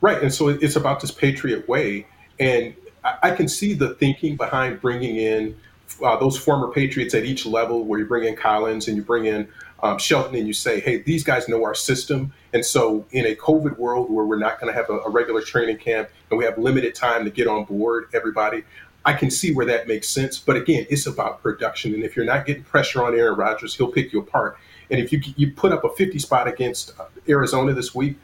Right. 0.00 0.22
And 0.22 0.32
so 0.32 0.48
it's 0.48 0.76
about 0.76 1.00
this 1.00 1.10
Patriot 1.10 1.68
way. 1.68 2.06
And 2.40 2.74
I 3.04 3.16
I 3.22 3.30
can 3.32 3.48
see 3.48 3.74
the 3.74 3.94
thinking 3.94 4.36
behind 4.36 4.80
bringing 4.80 5.16
in 5.16 5.56
uh, 6.02 6.16
those 6.16 6.36
former 6.36 6.68
Patriots 6.68 7.14
at 7.14 7.24
each 7.24 7.46
level, 7.46 7.84
where 7.84 7.98
you 7.98 8.06
bring 8.06 8.24
in 8.24 8.36
Collins 8.36 8.88
and 8.88 8.96
you 8.96 9.02
bring 9.02 9.26
in 9.26 9.48
um, 9.82 9.98
Shelton 9.98 10.34
and 10.34 10.46
you 10.46 10.54
say, 10.54 10.80
hey, 10.80 11.02
these 11.02 11.22
guys 11.22 11.48
know 11.48 11.62
our 11.64 11.74
system. 11.74 12.32
And 12.52 12.64
so 12.64 13.04
in 13.12 13.26
a 13.26 13.34
COVID 13.36 13.76
world 13.78 14.10
where 14.10 14.24
we're 14.24 14.38
not 14.38 14.60
going 14.60 14.72
to 14.72 14.78
have 14.78 14.88
a, 14.88 15.00
a 15.00 15.10
regular 15.10 15.42
training 15.42 15.76
camp 15.76 16.08
and 16.30 16.38
we 16.38 16.44
have 16.44 16.56
limited 16.58 16.94
time 16.94 17.24
to 17.24 17.30
get 17.30 17.46
on 17.46 17.64
board 17.64 18.08
everybody, 18.14 18.64
I 19.04 19.12
can 19.12 19.30
see 19.30 19.52
where 19.52 19.66
that 19.66 19.86
makes 19.86 20.08
sense. 20.08 20.38
But 20.38 20.56
again, 20.56 20.86
it's 20.88 21.06
about 21.06 21.42
production. 21.42 21.92
And 21.94 22.02
if 22.02 22.16
you're 22.16 22.24
not 22.24 22.46
getting 22.46 22.64
pressure 22.64 23.04
on 23.04 23.14
Aaron 23.14 23.36
Rodgers, 23.36 23.74
he'll 23.74 23.92
pick 23.92 24.12
you 24.12 24.20
apart. 24.20 24.56
And 24.90 25.00
if 25.00 25.12
you 25.12 25.20
you 25.36 25.50
put 25.50 25.72
up 25.72 25.84
a 25.84 25.90
50 25.90 26.18
spot 26.18 26.48
against 26.48 26.98
uh, 26.98 27.06
Arizona 27.28 27.72
this 27.74 27.94
week, 27.94 28.16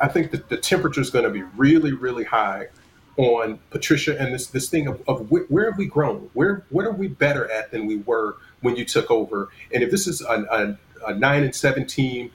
I 0.00 0.08
think 0.08 0.32
that 0.32 0.48
the 0.48 0.56
temperature 0.56 1.00
is 1.00 1.10
going 1.10 1.24
to 1.24 1.30
be 1.30 1.42
really, 1.56 1.92
really 1.92 2.24
high 2.24 2.68
on 3.16 3.58
Patricia 3.70 4.20
and 4.20 4.34
this 4.34 4.48
this 4.48 4.68
thing 4.68 4.86
of, 4.86 5.02
of 5.08 5.28
wh- 5.28 5.50
where 5.50 5.70
have 5.70 5.78
we 5.78 5.86
grown? 5.86 6.30
Where 6.34 6.64
what 6.70 6.84
are 6.84 6.92
we 6.92 7.08
better 7.08 7.50
at 7.50 7.70
than 7.70 7.86
we 7.86 7.96
were 7.98 8.36
when 8.60 8.76
you 8.76 8.84
took 8.84 9.10
over? 9.10 9.50
And 9.72 9.82
if 9.82 9.90
this 9.90 10.06
is 10.06 10.20
a, 10.20 10.78
a, 11.04 11.10
a 11.10 11.14
nine 11.14 11.42
and 11.42 11.54
seven 11.54 11.86
team, 11.86 12.30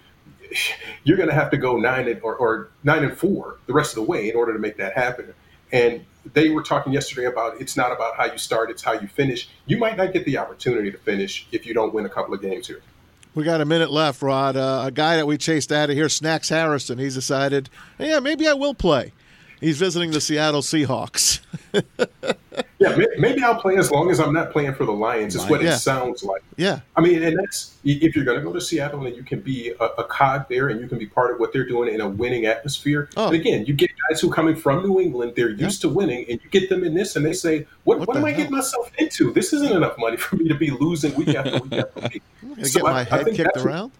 you're 1.03 1.17
going 1.17 1.29
to 1.29 1.35
have 1.35 1.51
to 1.51 1.57
go 1.57 1.77
nine 1.77 2.07
and, 2.07 2.21
or, 2.21 2.35
or 2.35 2.69
nine 2.83 3.03
and 3.03 3.17
four 3.17 3.57
the 3.67 3.73
rest 3.73 3.91
of 3.91 3.95
the 3.95 4.09
way 4.09 4.29
in 4.29 4.35
order 4.35 4.53
to 4.53 4.59
make 4.59 4.77
that 4.77 4.93
happen. 4.93 5.33
And 5.71 6.05
they 6.33 6.49
were 6.49 6.63
talking 6.63 6.93
yesterday 6.93 7.25
about 7.25 7.59
it's 7.59 7.77
not 7.77 7.91
about 7.91 8.15
how 8.17 8.25
you 8.25 8.37
start, 8.37 8.69
it's 8.69 8.83
how 8.83 8.93
you 8.93 9.07
finish. 9.07 9.49
You 9.65 9.77
might 9.77 9.97
not 9.97 10.13
get 10.13 10.25
the 10.25 10.37
opportunity 10.37 10.91
to 10.91 10.97
finish 10.97 11.47
if 11.51 11.65
you 11.65 11.73
don't 11.73 11.93
win 11.93 12.05
a 12.05 12.09
couple 12.09 12.33
of 12.33 12.41
games 12.41 12.67
here. 12.67 12.81
We 13.33 13.45
got 13.45 13.61
a 13.61 13.65
minute 13.65 13.91
left, 13.91 14.21
Rod. 14.21 14.57
Uh, 14.57 14.83
a 14.85 14.91
guy 14.91 15.15
that 15.15 15.25
we 15.25 15.37
chased 15.37 15.71
out 15.71 15.89
of 15.89 15.95
here, 15.95 16.09
Snacks 16.09 16.49
Harrison. 16.49 16.97
He's 16.97 17.15
decided, 17.15 17.69
yeah, 17.97 18.19
maybe 18.19 18.45
I 18.45 18.53
will 18.53 18.73
play. 18.73 19.13
He's 19.61 19.77
visiting 19.77 20.11
the 20.11 20.19
Seattle 20.21 20.61
Seahawks. 20.61 21.39
Yeah, 22.79 22.97
maybe 23.19 23.43
I'll 23.43 23.61
play 23.61 23.77
as 23.77 23.91
long 23.91 24.09
as 24.09 24.19
I'm 24.19 24.33
not 24.33 24.51
playing 24.51 24.73
for 24.73 24.85
the 24.85 24.91
Lions. 24.91 25.35
Is 25.35 25.45
what 25.45 25.61
Yeah. 25.61 25.75
it 25.75 25.77
sounds 25.77 26.23
like. 26.23 26.41
yeah, 26.57 26.79
I 26.95 27.01
mean, 27.01 27.21
and 27.21 27.37
that's 27.37 27.77
if 27.83 28.15
you're 28.15 28.25
going 28.25 28.39
to 28.39 28.43
go 28.43 28.51
to 28.51 28.59
Seattle 28.59 29.05
and 29.05 29.15
you 29.15 29.21
can 29.21 29.39
be 29.39 29.69
a, 29.79 29.83
a 29.99 30.03
cog 30.03 30.49
there 30.49 30.69
and 30.69 30.81
you 30.81 30.87
can 30.87 30.97
be 30.97 31.05
part 31.05 31.31
of 31.31 31.39
what 31.39 31.53
they're 31.53 31.67
doing 31.67 31.93
in 31.93 32.01
a 32.01 32.09
winning 32.09 32.47
atmosphere. 32.47 33.07
Oh. 33.15 33.27
And 33.27 33.35
again, 33.35 33.65
you 33.67 33.75
get 33.75 33.91
guys 34.09 34.19
who 34.19 34.31
are 34.31 34.33
coming 34.33 34.55
from 34.55 34.81
New 34.81 34.99
England, 34.99 35.33
they're 35.35 35.51
used 35.51 35.81
to 35.81 35.89
winning, 35.89 36.25
and 36.27 36.39
you 36.43 36.49
get 36.49 36.69
them 36.69 36.83
in 36.83 36.95
this, 36.95 37.15
and 37.15 37.23
they 37.23 37.33
say, 37.33 37.67
"What, 37.83 37.99
What 37.99 38.07
what, 38.07 38.17
am 38.17 38.25
I 38.25 38.31
getting 38.31 38.51
myself 38.51 38.91
into? 38.97 39.31
This 39.31 39.53
isn't 39.53 39.71
enough 39.71 39.95
money 39.99 40.17
for 40.17 40.35
me 40.37 40.47
to 40.47 40.55
be 40.55 40.71
losing 40.71 41.13
week 41.13 41.35
after 41.35 41.59
week 41.59 41.73
after 41.73 42.01
week." 42.01 42.23
So 42.63 42.79
get 42.79 42.85
I- 42.89 42.91
my 42.93 42.99
I 43.01 43.03
head 43.03 43.25
think 43.25 43.37
kicked 43.37 43.57
around. 43.57 43.91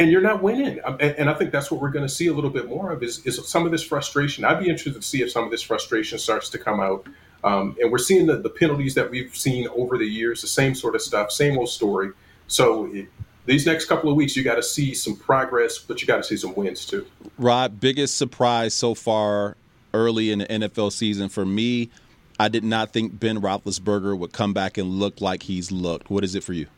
And 0.00 0.10
you're 0.10 0.22
not 0.22 0.42
winning. 0.42 0.80
Um, 0.82 0.96
And, 0.98 1.14
and 1.16 1.30
I 1.30 1.34
think 1.34 1.52
that's 1.52 1.70
what 1.70 1.80
we're 1.80 1.90
going 1.90 2.06
to 2.06 2.12
see 2.12 2.26
a 2.28 2.32
little 2.32 2.50
bit 2.50 2.68
more 2.68 2.90
of 2.90 3.02
is, 3.02 3.24
is 3.26 3.46
some 3.46 3.66
of 3.66 3.70
this 3.70 3.82
frustration. 3.82 4.44
I'd 4.44 4.58
be 4.58 4.64
interested 4.64 4.94
to 4.94 5.02
see 5.02 5.22
if 5.22 5.30
some 5.30 5.44
of 5.44 5.50
this 5.50 5.62
frustration 5.62 6.18
starts 6.18 6.48
to 6.50 6.58
come 6.58 6.80
out. 6.80 7.06
Um, 7.44 7.76
and 7.80 7.92
we're 7.92 7.98
seeing 7.98 8.26
the, 8.26 8.36
the 8.36 8.48
penalties 8.48 8.94
that 8.94 9.10
we've 9.10 9.34
seen 9.36 9.68
over 9.68 9.98
the 9.98 10.06
years, 10.06 10.40
the 10.40 10.48
same 10.48 10.74
sort 10.74 10.94
of 10.94 11.02
stuff, 11.02 11.30
same 11.30 11.58
old 11.58 11.68
story. 11.68 12.12
So 12.48 12.86
it, 12.92 13.08
these 13.44 13.66
next 13.66 13.86
couple 13.86 14.10
of 14.10 14.16
weeks, 14.16 14.36
you 14.36 14.42
got 14.42 14.56
to 14.56 14.62
see 14.62 14.94
some 14.94 15.16
progress, 15.16 15.78
but 15.78 16.00
you 16.00 16.06
got 16.06 16.16
to 16.16 16.24
see 16.24 16.36
some 16.36 16.54
wins 16.54 16.86
too. 16.86 17.06
Rod, 17.38 17.78
biggest 17.78 18.16
surprise 18.16 18.72
so 18.72 18.94
far 18.94 19.56
early 19.92 20.30
in 20.30 20.40
the 20.40 20.46
NFL 20.46 20.92
season 20.92 21.28
for 21.28 21.44
me. 21.44 21.90
I 22.38 22.48
did 22.48 22.64
not 22.64 22.92
think 22.92 23.20
Ben 23.20 23.40
Roethlisberger 23.40 24.16
would 24.16 24.32
come 24.32 24.54
back 24.54 24.78
and 24.78 24.88
look 24.88 25.20
like 25.20 25.42
he's 25.42 25.70
looked. 25.70 26.08
What 26.08 26.24
is 26.24 26.34
it 26.34 26.42
for 26.42 26.54
you? 26.54 26.68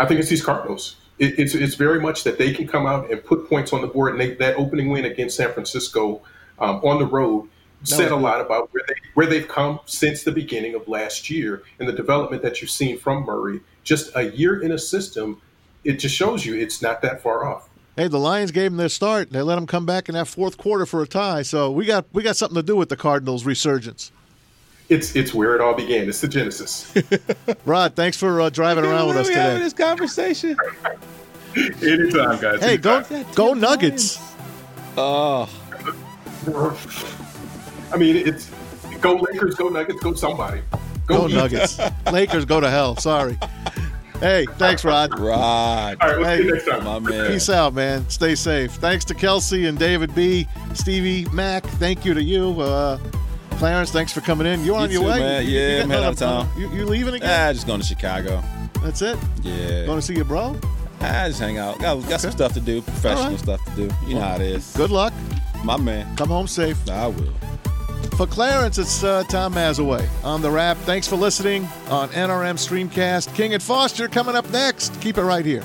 I 0.00 0.06
think 0.06 0.18
it's 0.18 0.28
these 0.28 0.44
Cardinals. 0.44 0.96
It, 1.22 1.38
it's 1.38 1.54
it's 1.54 1.76
very 1.76 2.00
much 2.00 2.24
that 2.24 2.36
they 2.36 2.52
can 2.52 2.66
come 2.66 2.86
out 2.86 3.10
and 3.10 3.24
put 3.24 3.48
points 3.48 3.72
on 3.72 3.80
the 3.80 3.86
board. 3.86 4.12
And 4.12 4.20
they, 4.20 4.34
that 4.34 4.56
opening 4.56 4.88
win 4.88 5.04
against 5.04 5.36
San 5.36 5.52
Francisco 5.52 6.20
um, 6.58 6.76
on 6.84 6.98
the 6.98 7.06
road, 7.06 7.48
said 7.84 8.10
a 8.10 8.16
lot 8.16 8.40
about 8.40 8.72
where 8.72 8.82
they 8.88 8.94
where 9.14 9.26
they've 9.26 9.48
come 9.48 9.80
since 9.86 10.24
the 10.24 10.32
beginning 10.32 10.74
of 10.74 10.88
last 10.88 11.30
year 11.30 11.62
and 11.78 11.88
the 11.88 11.92
development 11.92 12.42
that 12.42 12.60
you've 12.60 12.70
seen 12.70 12.98
from 12.98 13.24
Murray. 13.24 13.60
Just 13.84 14.14
a 14.16 14.30
year 14.30 14.60
in 14.60 14.72
a 14.72 14.78
system, 14.78 15.40
it 15.84 15.94
just 15.94 16.14
shows 16.14 16.44
you 16.46 16.54
it's 16.54 16.82
not 16.82 17.02
that 17.02 17.20
far 17.20 17.44
off. 17.44 17.68
Hey, 17.96 18.08
the 18.08 18.18
Lions 18.18 18.52
gave 18.52 18.70
them 18.70 18.78
their 18.78 18.88
start. 18.88 19.30
They 19.30 19.42
let 19.42 19.56
them 19.56 19.66
come 19.66 19.84
back 19.84 20.08
in 20.08 20.14
that 20.14 20.26
fourth 20.26 20.56
quarter 20.56 20.86
for 20.86 21.02
a 21.02 21.06
tie. 21.06 21.42
So 21.42 21.70
we 21.70 21.84
got 21.84 22.06
we 22.12 22.22
got 22.22 22.36
something 22.36 22.56
to 22.56 22.62
do 22.62 22.76
with 22.76 22.88
the 22.88 22.96
Cardinals' 22.96 23.44
resurgence. 23.44 24.12
It's 24.88 25.16
it's 25.16 25.32
where 25.32 25.54
it 25.54 25.60
all 25.60 25.74
began. 25.74 26.08
It's 26.08 26.20
the 26.20 26.28
genesis. 26.28 26.92
Rod, 27.64 27.94
thanks 27.96 28.16
for 28.16 28.40
uh, 28.40 28.50
driving 28.50 28.84
around 28.84 29.08
with 29.08 29.16
us 29.16 29.28
we 29.28 29.34
having 29.34 29.54
today. 29.58 29.64
this 29.64 29.72
conversation. 29.72 30.56
Anytime, 31.56 32.40
guys. 32.40 32.60
Hey, 32.60 32.76
go 32.76 32.98
Anytime. 32.98 33.26
go 33.34 33.54
Nuggets. 33.54 34.18
Oh, 34.96 35.48
I 37.92 37.96
mean, 37.96 38.16
it's 38.16 38.50
go 39.00 39.14
Lakers, 39.14 39.54
go 39.54 39.68
Nuggets, 39.68 40.00
go 40.00 40.14
somebody. 40.14 40.60
Go 41.06 41.26
Heat. 41.26 41.34
Nuggets. 41.36 41.78
Lakers 42.12 42.44
go 42.44 42.60
to 42.60 42.70
hell. 42.70 42.96
Sorry. 42.96 43.38
Hey, 44.20 44.46
thanks, 44.56 44.84
Rod. 44.84 45.18
Rod, 45.18 45.96
All 46.00 46.08
right, 46.08 46.18
we'll 46.18 46.36
see 46.36 46.44
you 46.44 46.52
next 46.54 46.66
time. 46.66 46.84
my 46.84 46.98
man. 47.00 47.26
Peace 47.32 47.50
out, 47.50 47.74
man. 47.74 48.08
Stay 48.08 48.34
safe. 48.36 48.70
Thanks 48.74 49.04
to 49.06 49.14
Kelsey 49.14 49.66
and 49.66 49.76
David 49.76 50.14
B, 50.14 50.46
Stevie 50.74 51.24
Mac. 51.32 51.64
Thank 51.64 52.04
you 52.04 52.14
to 52.14 52.22
you, 52.22 52.60
uh, 52.60 52.98
Clarence. 53.58 53.90
Thanks 53.90 54.12
for 54.12 54.20
coming 54.20 54.46
in. 54.46 54.64
You're 54.64 54.76
on 54.76 54.90
You 54.90 55.00
your 55.00 55.02
too, 55.02 55.08
way. 55.08 55.20
man. 55.20 55.44
You- 55.44 55.50
you 55.50 55.58
Yeah, 55.60 55.68
getting 55.76 55.88
man, 55.88 55.98
on 55.98 56.04
out 56.04 56.12
of 56.12 56.18
town. 56.18 56.48
You, 56.56 56.68
you 56.70 56.84
leaving 56.86 57.14
again? 57.14 57.48
Ah, 57.48 57.52
just 57.52 57.66
going 57.66 57.80
to 57.80 57.86
Chicago. 57.86 58.42
That's 58.82 59.02
it. 59.02 59.18
Yeah. 59.42 59.86
Going 59.86 59.98
to 59.98 60.02
see 60.02 60.14
your 60.14 60.24
bro. 60.24 60.58
I 61.00 61.28
just 61.28 61.40
hang 61.40 61.58
out. 61.58 61.78
Got, 61.80 62.08
got 62.08 62.20
some 62.20 62.30
stuff 62.30 62.52
to 62.54 62.60
do, 62.60 62.80
professional 62.82 63.30
right. 63.30 63.38
stuff 63.38 63.64
to 63.64 63.70
do. 63.88 63.94
You 64.06 64.14
know 64.14 64.20
how 64.20 64.36
it 64.36 64.42
is. 64.42 64.72
Good 64.76 64.90
luck. 64.90 65.12
My 65.64 65.76
man. 65.76 66.14
Come 66.16 66.28
home 66.28 66.46
safe. 66.46 66.76
I 66.88 67.08
will. 67.08 67.32
For 68.16 68.26
Clarence, 68.26 68.78
it's 68.78 69.02
uh, 69.02 69.24
Tom 69.28 69.54
Mazawey 69.54 70.06
on 70.24 70.42
the 70.42 70.50
Rap. 70.50 70.76
Thanks 70.78 71.08
for 71.08 71.16
listening 71.16 71.66
on 71.88 72.08
NRM 72.10 72.54
Streamcast. 72.56 73.34
King 73.34 73.54
and 73.54 73.62
Foster 73.62 74.06
coming 74.08 74.34
up 74.36 74.48
next. 74.50 75.00
Keep 75.00 75.18
it 75.18 75.22
right 75.22 75.44
here. 75.46 75.62